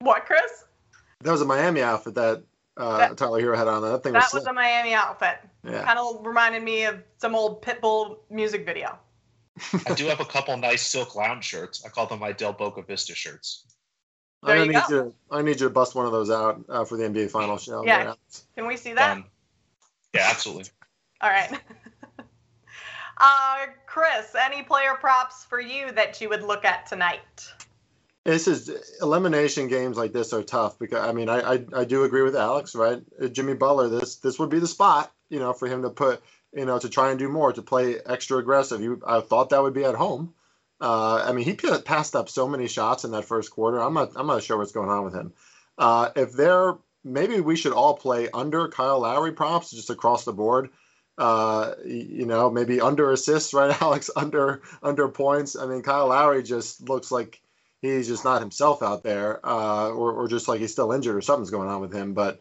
What, 0.00 0.26
Chris? 0.26 0.64
That 1.22 1.32
was 1.32 1.40
a 1.40 1.46
Miami 1.46 1.82
outfit 1.82 2.14
that, 2.14 2.44
uh, 2.76 2.98
that 2.98 3.16
Tyler 3.16 3.40
Herro 3.40 3.56
had 3.56 3.66
on. 3.66 3.82
That 3.82 4.02
thing 4.02 4.12
that 4.12 4.24
was. 4.24 4.32
That 4.32 4.38
was 4.38 4.46
a 4.46 4.52
Miami 4.52 4.92
outfit. 4.92 5.38
Yeah. 5.64 5.84
Kind 5.84 5.98
of 5.98 6.24
reminded 6.24 6.62
me 6.62 6.84
of 6.84 7.02
some 7.16 7.34
old 7.34 7.62
Pitbull 7.62 8.18
music 8.30 8.66
video. 8.66 8.98
I 9.88 9.94
do 9.94 10.06
have 10.06 10.20
a 10.20 10.24
couple 10.24 10.56
nice 10.56 10.86
silk 10.86 11.16
lounge 11.16 11.44
shirts. 11.44 11.84
I 11.84 11.88
call 11.88 12.06
them 12.06 12.20
my 12.20 12.30
Del 12.30 12.52
Boca 12.52 12.82
Vista 12.82 13.14
shirts. 13.14 13.64
There 14.42 14.56
I 14.56 14.62
you 14.62 14.72
need 14.72 14.74
go. 14.74 14.80
you. 14.88 14.96
To, 14.96 15.14
I 15.30 15.42
need 15.42 15.60
you 15.60 15.66
to 15.66 15.70
bust 15.70 15.94
one 15.94 16.06
of 16.06 16.12
those 16.12 16.30
out 16.30 16.64
uh, 16.68 16.84
for 16.84 16.96
the 16.96 17.04
NBA 17.04 17.30
Finals 17.30 17.64
show. 17.64 17.84
Yeah. 17.84 18.14
Can 18.54 18.66
we 18.66 18.76
see 18.76 18.92
that? 18.92 19.14
Done. 19.14 19.24
Yeah, 20.14 20.28
absolutely. 20.30 20.66
All 21.20 21.30
right. 21.30 21.50
uh, 23.18 23.66
Chris, 23.86 24.34
any 24.40 24.62
player 24.62 24.94
props 24.94 25.44
for 25.44 25.60
you 25.60 25.90
that 25.92 26.20
you 26.20 26.28
would 26.28 26.42
look 26.42 26.64
at 26.64 26.86
tonight? 26.86 27.20
This 28.24 28.46
is 28.46 28.70
elimination 29.00 29.68
games 29.68 29.96
like 29.96 30.12
this 30.12 30.34
are 30.34 30.42
tough 30.42 30.78
because 30.78 30.98
I 30.98 31.12
mean 31.12 31.30
I, 31.30 31.54
I 31.54 31.64
I 31.74 31.84
do 31.84 32.04
agree 32.04 32.20
with 32.20 32.36
Alex 32.36 32.74
right 32.74 33.00
Jimmy 33.32 33.54
Butler 33.54 33.88
this 33.88 34.16
this 34.16 34.38
would 34.38 34.50
be 34.50 34.58
the 34.58 34.66
spot 34.66 35.10
you 35.30 35.38
know 35.38 35.54
for 35.54 35.66
him 35.66 35.80
to 35.80 35.88
put 35.88 36.22
you 36.52 36.66
know 36.66 36.78
to 36.78 36.90
try 36.90 37.08
and 37.08 37.18
do 37.18 37.30
more 37.30 37.54
to 37.54 37.62
play 37.62 37.96
extra 38.04 38.36
aggressive 38.36 38.82
you 38.82 39.00
I 39.06 39.20
thought 39.20 39.48
that 39.50 39.62
would 39.62 39.72
be 39.72 39.84
at 39.84 39.94
home 39.94 40.34
uh, 40.80 41.24
I 41.26 41.32
mean, 41.32 41.44
he 41.44 41.54
passed 41.54 42.14
up 42.14 42.28
so 42.28 42.48
many 42.48 42.68
shots 42.68 43.04
in 43.04 43.10
that 43.12 43.24
first 43.24 43.50
quarter. 43.50 43.80
I'm 43.80 43.94
not. 43.94 44.12
I'm 44.16 44.26
not 44.26 44.42
sure 44.42 44.56
what's 44.56 44.72
going 44.72 44.88
on 44.88 45.04
with 45.04 45.14
him. 45.14 45.32
Uh, 45.76 46.10
if 46.16 46.32
they're 46.32 46.76
maybe 47.04 47.40
we 47.40 47.56
should 47.56 47.72
all 47.72 47.96
play 47.96 48.28
under 48.32 48.68
Kyle 48.68 49.00
Lowry 49.00 49.32
props 49.32 49.70
just 49.70 49.90
across 49.90 50.24
the 50.24 50.32
board. 50.32 50.70
Uh, 51.16 51.74
you 51.84 52.26
know, 52.26 52.48
maybe 52.48 52.80
under 52.80 53.10
assists, 53.10 53.52
right, 53.54 53.80
Alex? 53.82 54.10
Under 54.14 54.62
under 54.82 55.08
points. 55.08 55.56
I 55.56 55.66
mean, 55.66 55.82
Kyle 55.82 56.08
Lowry 56.08 56.42
just 56.42 56.88
looks 56.88 57.10
like 57.10 57.40
he's 57.80 58.06
just 58.06 58.24
not 58.24 58.40
himself 58.40 58.82
out 58.82 59.02
there, 59.02 59.44
uh, 59.44 59.88
or 59.88 60.12
or 60.12 60.28
just 60.28 60.46
like 60.46 60.60
he's 60.60 60.72
still 60.72 60.92
injured 60.92 61.16
or 61.16 61.22
something's 61.22 61.50
going 61.50 61.68
on 61.68 61.80
with 61.80 61.92
him. 61.92 62.14
But 62.14 62.40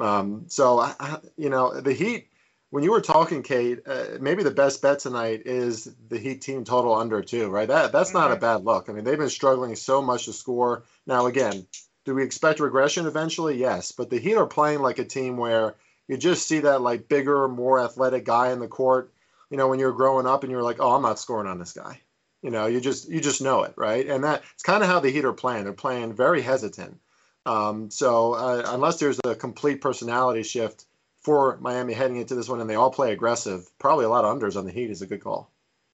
um, 0.00 0.44
so 0.48 0.78
I, 0.78 1.18
you 1.36 1.50
know, 1.50 1.80
the 1.80 1.92
Heat 1.92 2.28
when 2.72 2.82
you 2.82 2.90
were 2.90 3.02
talking, 3.02 3.42
Kate, 3.42 3.80
uh, 3.86 4.04
maybe 4.18 4.42
the 4.42 4.50
best 4.50 4.80
bet 4.80 4.98
tonight 4.98 5.42
is 5.44 5.94
the 6.08 6.18
Heat 6.18 6.40
team 6.40 6.64
total 6.64 6.94
under 6.94 7.20
two, 7.20 7.50
right? 7.50 7.68
That 7.68 7.92
that's 7.92 8.14
not 8.14 8.32
a 8.32 8.36
bad 8.36 8.64
look. 8.64 8.88
I 8.88 8.94
mean, 8.94 9.04
they've 9.04 9.18
been 9.18 9.28
struggling 9.28 9.76
so 9.76 10.00
much 10.00 10.24
to 10.24 10.32
score. 10.32 10.84
Now, 11.06 11.26
again, 11.26 11.66
do 12.06 12.14
we 12.14 12.22
expect 12.22 12.60
regression 12.60 13.04
eventually? 13.04 13.58
Yes, 13.58 13.92
but 13.92 14.08
the 14.08 14.18
Heat 14.18 14.36
are 14.36 14.46
playing 14.46 14.80
like 14.80 14.98
a 14.98 15.04
team 15.04 15.36
where 15.36 15.74
you 16.08 16.16
just 16.16 16.48
see 16.48 16.60
that 16.60 16.80
like 16.80 17.10
bigger, 17.10 17.46
more 17.46 17.78
athletic 17.78 18.24
guy 18.24 18.52
in 18.52 18.58
the 18.58 18.68
court. 18.68 19.12
You 19.50 19.58
know, 19.58 19.68
when 19.68 19.78
you're 19.78 19.92
growing 19.92 20.26
up 20.26 20.42
and 20.42 20.50
you're 20.50 20.62
like, 20.62 20.80
oh, 20.80 20.94
I'm 20.94 21.02
not 21.02 21.18
scoring 21.18 21.48
on 21.48 21.58
this 21.58 21.74
guy. 21.74 22.00
You 22.40 22.50
know, 22.50 22.64
you 22.64 22.80
just 22.80 23.06
you 23.06 23.20
just 23.20 23.42
know 23.42 23.64
it, 23.64 23.74
right? 23.76 24.06
And 24.06 24.24
that 24.24 24.44
it's 24.54 24.62
kind 24.62 24.82
of 24.82 24.88
how 24.88 24.98
the 24.98 25.10
Heat 25.10 25.26
are 25.26 25.34
playing. 25.34 25.64
They're 25.64 25.74
playing 25.74 26.14
very 26.14 26.40
hesitant. 26.40 26.98
Um, 27.44 27.90
so 27.90 28.32
uh, 28.32 28.62
unless 28.68 28.98
there's 28.98 29.20
a 29.26 29.34
complete 29.34 29.82
personality 29.82 30.42
shift 30.42 30.86
for 31.22 31.56
Miami 31.60 31.92
heading 31.92 32.16
into 32.16 32.34
this 32.34 32.48
one, 32.48 32.60
and 32.60 32.68
they 32.68 32.74
all 32.74 32.90
play 32.90 33.12
aggressive. 33.12 33.70
Probably 33.78 34.04
a 34.04 34.08
lot 34.08 34.24
of 34.24 34.36
unders 34.36 34.56
on 34.56 34.64
the 34.64 34.72
Heat 34.72 34.90
is 34.90 35.02
a 35.02 35.06
good 35.06 35.22
call. 35.22 35.50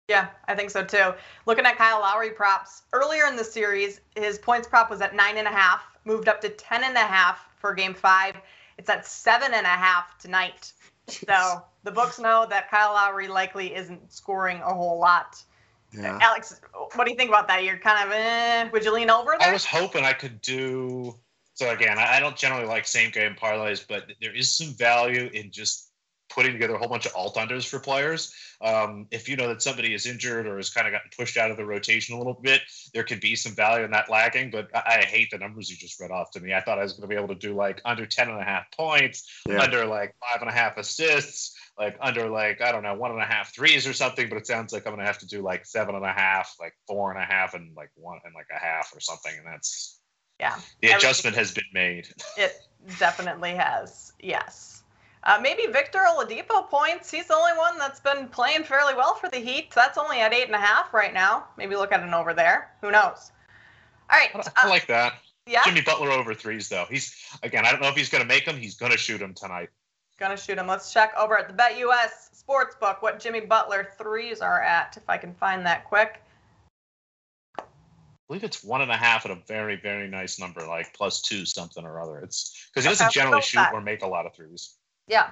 Yeah, 0.09 0.29
I 0.47 0.55
think 0.55 0.71
so 0.71 0.83
too. 0.83 1.13
Looking 1.45 1.67
at 1.67 1.77
Kyle 1.77 2.01
Lowry 2.01 2.31
props 2.31 2.83
earlier 2.95 3.27
in 3.27 3.37
the 3.37 3.45
series, 3.45 4.01
his 4.17 4.39
points 4.39 4.67
prop 4.67 4.91
was 4.91 5.03
at 5.03 5.15
nine 5.15 5.37
and 5.37 5.47
a 5.47 5.51
half, 5.51 5.83
moved 6.07 6.29
up 6.29 6.41
to 6.41 6.49
ten 6.49 6.83
and 6.85 6.97
a 6.97 7.01
half 7.01 7.47
for 7.59 7.75
Game 7.75 7.95
Five. 7.95 8.37
It's 8.79 8.89
at 8.89 9.07
seven 9.07 9.53
and 9.53 9.67
a 9.67 9.71
half 9.71 10.17
tonight. 10.19 10.73
So 11.09 11.63
the 11.85 11.91
books 11.91 12.19
know 12.19 12.47
that 12.49 12.71
Kyle 12.71 12.93
Lowry 12.93 13.29
likely 13.29 13.75
isn't 13.75 14.13
scoring 14.13 14.59
a 14.59 14.73
whole 14.73 14.99
lot. 14.99 15.43
Yeah. 15.93 16.19
Alex, 16.21 16.61
what 16.95 17.05
do 17.05 17.11
you 17.11 17.17
think 17.17 17.31
about 17.31 17.49
that? 17.49 17.65
You're 17.65 17.79
kind 17.79 18.07
of, 18.07 18.15
eh, 18.15 18.69
would 18.71 18.85
you 18.85 18.93
lean 18.95 19.11
over 19.11 19.35
there? 19.39 19.49
I 19.49 19.53
was 19.53 19.65
hoping 19.65 20.05
I 20.05 20.13
could 20.13 20.41
do. 20.43 21.15
So 21.59 21.71
again, 21.71 21.99
I 21.99 22.21
don't 22.21 22.37
generally 22.37 22.67
like 22.69 22.87
same 22.87 23.11
game 23.11 23.35
parlays, 23.35 23.85
but 23.87 24.05
there 24.21 24.33
is 24.33 24.57
some 24.57 24.75
value 24.75 25.29
in 25.35 25.51
just 25.51 25.91
putting 26.31 26.53
together 26.53 26.75
a 26.75 26.79
whole 26.79 26.87
bunch 26.87 27.05
of 27.05 27.13
alt 27.17 27.35
unders 27.35 27.67
for 27.67 27.81
players. 27.81 28.33
Um, 28.61 29.09
if 29.11 29.29
you 29.29 29.35
know 29.35 29.49
that 29.49 29.61
somebody 29.61 29.93
is 29.93 30.07
injured 30.07 30.47
or 30.47 30.59
has 30.59 30.71
kind 30.71 30.87
of 30.87 30.93
gotten 30.93 31.11
pushed 31.19 31.37
out 31.37 31.51
of 31.51 31.57
the 31.57 31.65
rotation 31.65 32.15
a 32.15 32.19
little 32.19 32.39
bit, 32.41 32.61
there 32.95 33.03
could 33.03 33.19
be 33.21 33.35
some 33.35 33.57
value 33.57 33.85
in 33.85 33.91
that 33.91 34.09
lagging. 34.09 34.53
But 34.53 34.69
I, 34.73 35.01
I 35.01 35.05
hate 35.05 35.33
the 35.33 35.39
numbers 35.39 35.69
you 35.69 35.77
just 35.77 35.99
read 35.99 36.13
off 36.13 36.31
to 36.33 36.41
me. 36.41 36.55
I 36.55 36.61
thought 36.61 36.79
I 36.79 36.85
was 36.85 36.93
going 36.93 37.09
to 37.09 37.13
be 37.13 37.17
able 37.21 37.35
to 37.35 37.41
do 37.41 37.57
like 37.57 37.81
under 37.85 38.07
10 38.07 38.29
and 38.31 38.41
a 38.41 38.45
half 38.45 38.71
points, 38.71 39.29
Yeah. 39.49 39.61
under 39.61 39.85
like 39.85 40.15
five 40.21 40.41
and 40.41 40.49
a 40.49 40.55
half 40.55 40.77
assists, 40.77 41.57
like 41.77 41.97
under 42.01 42.29
like, 42.31 42.61
I 42.61 42.71
don't 42.71 42.85
know, 42.85 42.95
one 42.95 43.11
and 43.11 43.21
a 43.21 43.27
half 43.27 43.53
threes 43.53 43.85
or 43.85 43.93
something. 43.93 44.29
But 44.29 44.39
it 44.39 44.47
sounds 44.47 44.73
like 44.73 44.87
I'm 44.87 44.93
going 44.93 45.01
to 45.05 45.07
have 45.07 45.19
to 45.19 45.27
do 45.27 45.43
like 45.43 45.67
seven 45.67 45.97
and 45.97 46.05
a 46.05 46.13
half, 46.13 46.55
like 46.61 46.75
four 46.87 47.11
and 47.13 47.21
a 47.21 47.27
half, 47.27 47.55
and 47.55 47.75
like 47.77 47.91
one 47.97 48.21
and 48.25 48.33
like 48.33 48.47
a 48.55 48.61
half 48.65 48.95
or 48.95 49.01
something. 49.01 49.33
And 49.37 49.47
that's 49.47 49.98
yeah, 50.41 50.57
the 50.81 50.89
Everything- 50.89 50.97
adjustment 50.97 51.37
has 51.37 51.53
been 51.53 51.65
made. 51.73 52.09
it 52.37 52.61
definitely 52.99 53.53
has. 53.53 54.13
Yes. 54.21 54.83
Uh, 55.25 55.39
maybe 55.43 55.67
Victor 55.67 55.99
Oladipo 56.09 56.69
points. 56.71 57.11
He's 57.11 57.27
the 57.27 57.35
only 57.35 57.53
one 57.59 57.77
that's 57.77 58.01
been 58.01 58.29
playing 58.29 58.63
fairly 58.63 58.95
well 58.95 59.15
for 59.15 59.29
the 59.29 59.39
Heat. 59.39 59.71
That's 59.75 59.99
only 59.99 60.21
at 60.21 60.33
eight 60.33 60.47
and 60.47 60.55
a 60.55 60.61
half 60.61 60.95
right 60.95 61.13
now. 61.13 61.45
Maybe 61.57 61.75
look 61.77 61.93
at 61.93 62.03
an 62.03 62.15
over 62.15 62.33
there. 62.33 62.71
Who 62.81 62.91
knows? 62.91 63.33
All 64.11 64.19
right. 64.19 64.31
I 64.57 64.67
uh, 64.67 64.69
like 64.69 64.87
that. 64.87 65.15
yeah. 65.47 65.63
Jimmy 65.65 65.83
Butler 65.83 66.11
over 66.11 66.35
threes 66.35 66.69
though. 66.69 66.87
He's 66.89 67.15
again. 67.43 67.67
I 67.67 67.73
don't 67.73 67.83
know 67.83 67.89
if 67.89 67.97
he's 67.97 68.09
going 68.09 68.23
to 68.23 68.29
make 68.29 68.47
them. 68.47 68.57
He's 68.57 68.77
going 68.77 68.93
to 68.93 68.99
shoot 68.99 69.19
them 69.19 69.35
tonight. 69.35 69.71
Gonna 70.19 70.37
shoot 70.37 70.59
him. 70.59 70.67
Let's 70.67 70.93
check 70.93 71.13
over 71.17 71.39
at 71.39 71.47
the 71.47 71.55
BetUS 71.55 72.43
Sportsbook 72.45 73.03
what 73.03 73.21
Jimmy 73.21 73.41
Butler 73.41 73.93
threes 73.99 74.41
are 74.41 74.61
at, 74.61 74.97
if 74.97 75.09
I 75.09 75.17
can 75.17 75.33
find 75.35 75.65
that 75.65 75.85
quick. 75.85 76.21
I 78.29 78.35
believe 78.35 78.45
it's 78.45 78.63
one 78.63 78.83
and 78.83 78.91
a 78.91 78.97
half 78.97 79.25
at 79.25 79.31
a 79.31 79.39
very 79.47 79.77
very 79.77 80.07
nice 80.07 80.39
number, 80.39 80.67
like 80.67 80.93
plus 80.93 81.23
two 81.23 81.47
something 81.47 81.85
or 81.85 81.99
other. 81.99 82.19
It's 82.19 82.69
because 82.69 82.85
he 82.85 82.91
doesn't 82.91 83.13
generally 83.13 83.41
shoot 83.41 83.57
that- 83.57 83.73
or 83.73 83.81
make 83.81 84.03
a 84.03 84.07
lot 84.07 84.27
of 84.27 84.35
threes. 84.35 84.75
Yeah. 85.07 85.31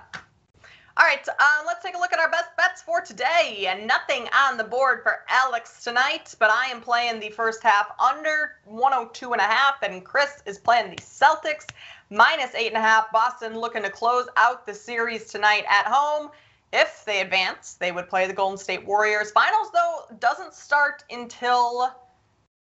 All 0.98 1.04
right, 1.04 1.20
uh, 1.28 1.62
let's 1.66 1.84
take 1.84 1.94
a 1.94 1.98
look 1.98 2.14
at 2.14 2.18
our 2.18 2.30
best 2.30 2.56
bets 2.56 2.80
for 2.80 3.02
today. 3.02 3.66
And 3.68 3.86
nothing 3.86 4.30
on 4.34 4.56
the 4.56 4.64
board 4.64 5.02
for 5.02 5.26
Alex 5.28 5.84
tonight, 5.84 6.34
but 6.38 6.48
I 6.48 6.68
am 6.68 6.80
playing 6.80 7.20
the 7.20 7.28
first 7.28 7.62
half 7.62 7.88
under 8.00 8.52
102 8.64 9.32
and 9.32 9.40
a 9.42 9.44
half, 9.44 9.82
and 9.82 10.02
Chris 10.02 10.42
is 10.46 10.56
playing 10.56 10.88
the 10.88 10.96
Celtics 10.96 11.66
minus 12.08 12.54
eight 12.54 12.68
and 12.68 12.78
a 12.78 12.80
half. 12.80 13.12
Boston 13.12 13.58
looking 13.58 13.82
to 13.82 13.90
close 13.90 14.26
out 14.38 14.64
the 14.64 14.72
series 14.72 15.26
tonight 15.26 15.66
at 15.68 15.84
home. 15.86 16.30
If 16.72 17.04
they 17.04 17.20
advance, 17.20 17.74
they 17.74 17.92
would 17.92 18.08
play 18.08 18.26
the 18.26 18.32
Golden 18.32 18.56
State 18.56 18.86
Warriors. 18.86 19.30
Finals, 19.32 19.68
though, 19.74 20.06
doesn't 20.18 20.54
start 20.54 21.04
until 21.10 21.94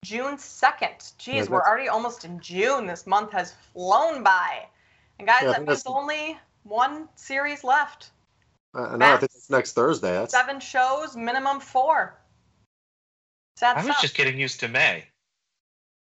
June 0.03 0.35
2nd. 0.37 1.17
Geez, 1.17 1.45
Yeah, 1.45 1.51
we're 1.51 1.61
already 1.61 1.87
almost 1.87 2.25
in 2.25 2.39
June. 2.39 2.87
This 2.87 3.05
month 3.05 3.31
has 3.31 3.53
flown 3.73 4.23
by. 4.23 4.67
And 5.19 5.27
guys, 5.27 5.41
Yeah, 5.43 5.47
that 5.49 5.55
think 5.57 5.69
means 5.69 5.83
only 5.85 6.39
one 6.63 7.07
series 7.15 7.63
left. 7.63 8.11
I 8.73 8.79
I 8.79 8.97
know. 8.97 9.13
I 9.13 9.17
think 9.17 9.31
it's 9.35 9.49
next 9.49 9.73
Thursday. 9.73 10.11
That's 10.11 10.33
Seven 10.33 10.59
shows, 10.59 11.15
minimum 11.15 11.59
four. 11.59 12.17
Sad 13.57 13.73
I 13.77 13.79
was 13.81 13.85
stuff. 13.85 14.01
just 14.01 14.15
getting 14.15 14.39
used 14.39 14.59
to 14.61 14.67
May. 14.67 15.05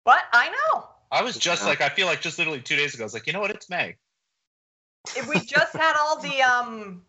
What? 0.05 0.25
I 0.33 0.51
know. 0.51 0.89
I 1.13 1.23
was 1.23 1.37
just 1.37 1.63
Yeah. 1.63 1.69
like 1.69 1.81
I 1.81 1.89
feel 1.89 2.07
like 2.07 2.21
just 2.21 2.39
literally 2.39 2.61
two 2.61 2.77
days 2.77 2.95
ago. 2.95 3.05
I 3.05 3.07
was 3.07 3.15
like, 3.15 3.27
you 3.27 3.33
know 3.33 3.41
what? 3.41 3.51
It's 3.53 3.71
May. 3.71 3.97
If 5.17 5.29
we 5.29 5.39
just 5.39 5.77
had 5.77 5.95
all 5.97 6.19
the 6.21 6.43
um 6.43 7.05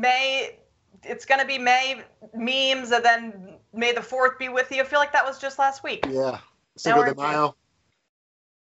May, 0.00 0.56
it's 1.04 1.24
gonna 1.24 1.44
be 1.46 1.58
May 1.58 2.02
memes, 2.34 2.90
and 2.92 3.04
then 3.04 3.54
May 3.72 3.92
the 3.92 4.02
Fourth 4.02 4.38
be 4.38 4.48
with 4.48 4.70
you. 4.70 4.82
I 4.82 4.84
feel 4.84 4.98
like 4.98 5.12
that 5.12 5.24
was 5.24 5.38
just 5.38 5.58
last 5.58 5.82
week. 5.82 6.04
yeah. 6.08 6.38
Cinco 6.76 7.04
de 7.04 7.14
Mayo. 7.14 7.56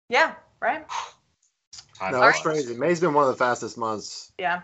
Yeah. 0.09 0.35
Right. 0.61 0.85
Time 1.99 2.13
No, 2.13 2.19
flies. 2.19 2.33
that's 2.33 2.43
crazy. 2.43 2.77
May's 2.77 3.01
been 3.01 3.13
one 3.15 3.25
of 3.25 3.31
the 3.31 3.37
fastest 3.37 3.77
months 3.77 4.33
Yeah. 4.39 4.63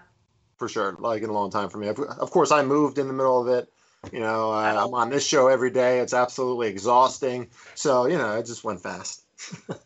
for 0.57 0.69
sure, 0.69 0.97
like 0.99 1.23
in 1.23 1.31
a 1.31 1.33
long 1.33 1.51
time 1.51 1.69
for 1.69 1.79
me. 1.79 1.89
Of 1.89 1.99
of 1.99 2.31
course, 2.31 2.51
I 2.53 2.63
moved 2.63 2.99
in 2.99 3.07
the 3.07 3.13
middle 3.13 3.41
of 3.41 3.49
it. 3.49 3.71
You 4.13 4.21
know, 4.21 4.51
I 4.51 4.71
I, 4.71 4.75
know. 4.75 4.87
I'm 4.87 4.95
on 4.95 5.11
this 5.11 5.27
show 5.27 5.49
every 5.49 5.71
day. 5.71 5.99
It's 6.01 6.15
absolutely 6.15 6.69
exhausting. 6.69 7.49
So, 7.75 8.07
you 8.07 8.17
know, 8.17 8.37
it 8.39 8.47
just 8.47 8.65
went 8.65 8.83
fast. 8.83 9.25
All 9.69 9.77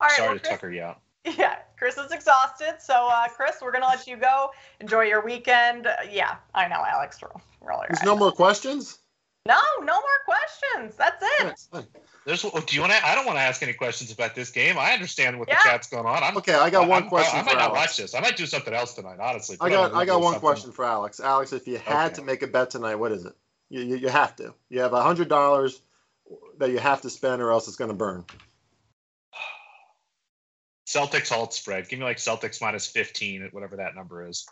right. 0.00 0.10
Sorry 0.12 0.28
well, 0.28 0.34
to 0.34 0.40
Chris, 0.40 0.50
tucker 0.50 0.70
you 0.70 0.82
out. 0.82 1.00
Yeah, 1.38 1.56
Chris 1.78 1.96
is 1.98 2.10
exhausted. 2.10 2.76
So, 2.80 2.94
uh, 3.10 3.28
Chris, 3.28 3.56
we're 3.62 3.70
gonna 3.72 3.86
let 3.86 4.06
you 4.06 4.16
go. 4.16 4.50
Enjoy 4.80 5.02
your 5.02 5.24
weekend. 5.24 5.86
Uh, 5.86 5.94
yeah, 6.10 6.36
I 6.54 6.66
know, 6.68 6.84
Alex. 6.86 7.20
We're, 7.22 7.28
we're 7.60 7.72
all 7.72 7.84
There's 7.88 8.02
no 8.02 8.16
more 8.16 8.32
questions? 8.32 8.98
No, 9.46 9.58
no 9.80 9.94
more 9.94 10.02
questions. 10.24 10.96
That's 10.96 11.22
it. 11.22 11.28
Yeah, 11.44 11.52
fine. 11.70 11.86
There's. 12.26 12.42
Do 12.42 12.50
you 12.70 12.80
want 12.80 12.92
to? 12.92 13.06
I 13.06 13.14
don't 13.14 13.24
want 13.26 13.36
to 13.38 13.42
ask 13.42 13.62
any 13.62 13.72
questions 13.72 14.10
about 14.12 14.34
this 14.34 14.50
game. 14.50 14.76
I 14.78 14.92
understand 14.92 15.38
what 15.38 15.48
Yeah. 15.48 15.58
the 15.64 15.70
chat's 15.70 15.88
going 15.88 16.06
on. 16.06 16.22
I'm, 16.22 16.36
Okay, 16.38 16.54
I 16.54 16.70
got 16.70 16.88
one 16.88 17.02
I'm- 17.02 17.08
question 17.08 17.38
I, 17.38 17.42
for 17.42 17.46
might 17.46 17.54
not 17.58 17.70
Alex. 17.70 17.78
watch 17.78 17.96
this. 17.98 18.14
I 18.16 18.20
might 18.20 18.36
do 18.36 18.46
something 18.46 18.74
else 18.74 18.94
tonight. 18.94 19.18
Honestly. 19.20 19.56
I 19.60 19.68
Put 19.68 19.76
on 19.78 19.84
a 19.86 19.88
got 19.90 19.98
I 20.00 20.04
got 20.04 20.20
one 20.20 20.32
something. 20.34 20.40
question 20.40 20.72
for 20.72 20.84
Alex. 20.84 21.20
Alex, 21.20 21.52
if 21.52 21.66
you 21.68 21.78
had 21.78 22.06
Okay. 22.06 22.14
to 22.16 22.22
make 22.22 22.42
a 22.42 22.46
bet 22.48 22.70
tonight, 22.70 22.96
what 22.96 23.10
is 23.12 23.24
it? 23.24 23.32
You, 23.70 23.82
you, 23.82 23.96
you 23.96 24.08
have 24.08 24.34
to. 24.36 24.54
You 24.70 24.80
have 24.80 24.92
a 24.92 25.02
hundred 25.02 25.28
dollars 25.28 25.80
that 26.58 26.70
you 26.70 26.78
have 26.78 27.00
to 27.02 27.10
spend, 27.10 27.42
or 27.42 27.50
else 27.52 27.66
it's 27.68 27.76
going 27.76 27.90
to 27.90 27.96
burn. 27.96 28.24
Celtics 30.92 31.32
alt 31.32 31.54
spread. 31.54 31.88
Give 31.88 31.98
me 31.98 32.04
like 32.04 32.18
Celtics 32.18 32.60
minus 32.60 32.86
15 32.86 33.44
at 33.44 33.54
whatever 33.54 33.76
that 33.76 33.94
number 33.94 34.26
is. 34.26 34.46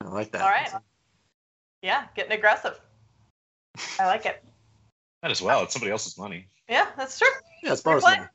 I 0.00 0.08
like 0.08 0.32
that. 0.32 0.42
All 0.42 0.48
right. 0.48 0.70
Yeah, 1.82 2.06
getting 2.16 2.32
aggressive. 2.32 2.80
I 3.98 4.06
like 4.06 4.26
it. 4.26 4.42
That 5.22 5.30
as 5.30 5.40
well. 5.40 5.62
It's 5.62 5.72
somebody 5.72 5.92
else's 5.92 6.18
money. 6.18 6.46
Yeah, 6.68 6.86
that's 6.96 7.18
true. 7.18 7.28
Yeah, 7.62 7.72
it's 7.72 7.82
bonus 7.82 8.02
Play. 8.02 8.16
money. 8.16 8.28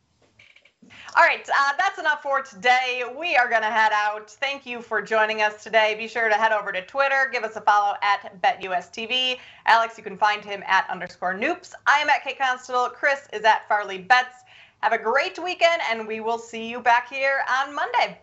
All 1.17 1.23
right, 1.23 1.47
uh, 1.49 1.73
that's 1.77 1.99
enough 1.99 2.21
for 2.21 2.41
today. 2.41 3.03
We 3.19 3.35
are 3.35 3.49
going 3.49 3.61
to 3.61 3.67
head 3.67 3.91
out. 3.93 4.29
Thank 4.29 4.65
you 4.65 4.81
for 4.81 5.01
joining 5.01 5.41
us 5.41 5.63
today. 5.63 5.95
Be 5.97 6.07
sure 6.07 6.29
to 6.29 6.35
head 6.35 6.53
over 6.53 6.71
to 6.71 6.85
Twitter. 6.85 7.29
Give 7.31 7.43
us 7.43 7.57
a 7.57 7.61
follow 7.61 7.95
at 8.01 8.41
BetUSTV. 8.41 9.37
Alex, 9.65 9.97
you 9.97 10.03
can 10.03 10.17
find 10.17 10.45
him 10.45 10.63
at 10.65 10.89
underscore 10.89 11.33
noops. 11.33 11.73
I 11.87 11.99
am 11.99 12.09
at 12.09 12.23
Kate 12.23 12.39
Constable. 12.39 12.89
Chris 12.89 13.27
is 13.33 13.43
at 13.43 13.67
Farley 13.67 13.97
Bets. 13.97 14.43
Have 14.81 14.93
a 14.93 14.97
great 14.97 15.39
weekend, 15.39 15.81
and 15.89 16.07
we 16.07 16.19
will 16.19 16.37
see 16.37 16.69
you 16.69 16.79
back 16.79 17.09
here 17.09 17.43
on 17.49 17.73
Monday. 17.73 18.19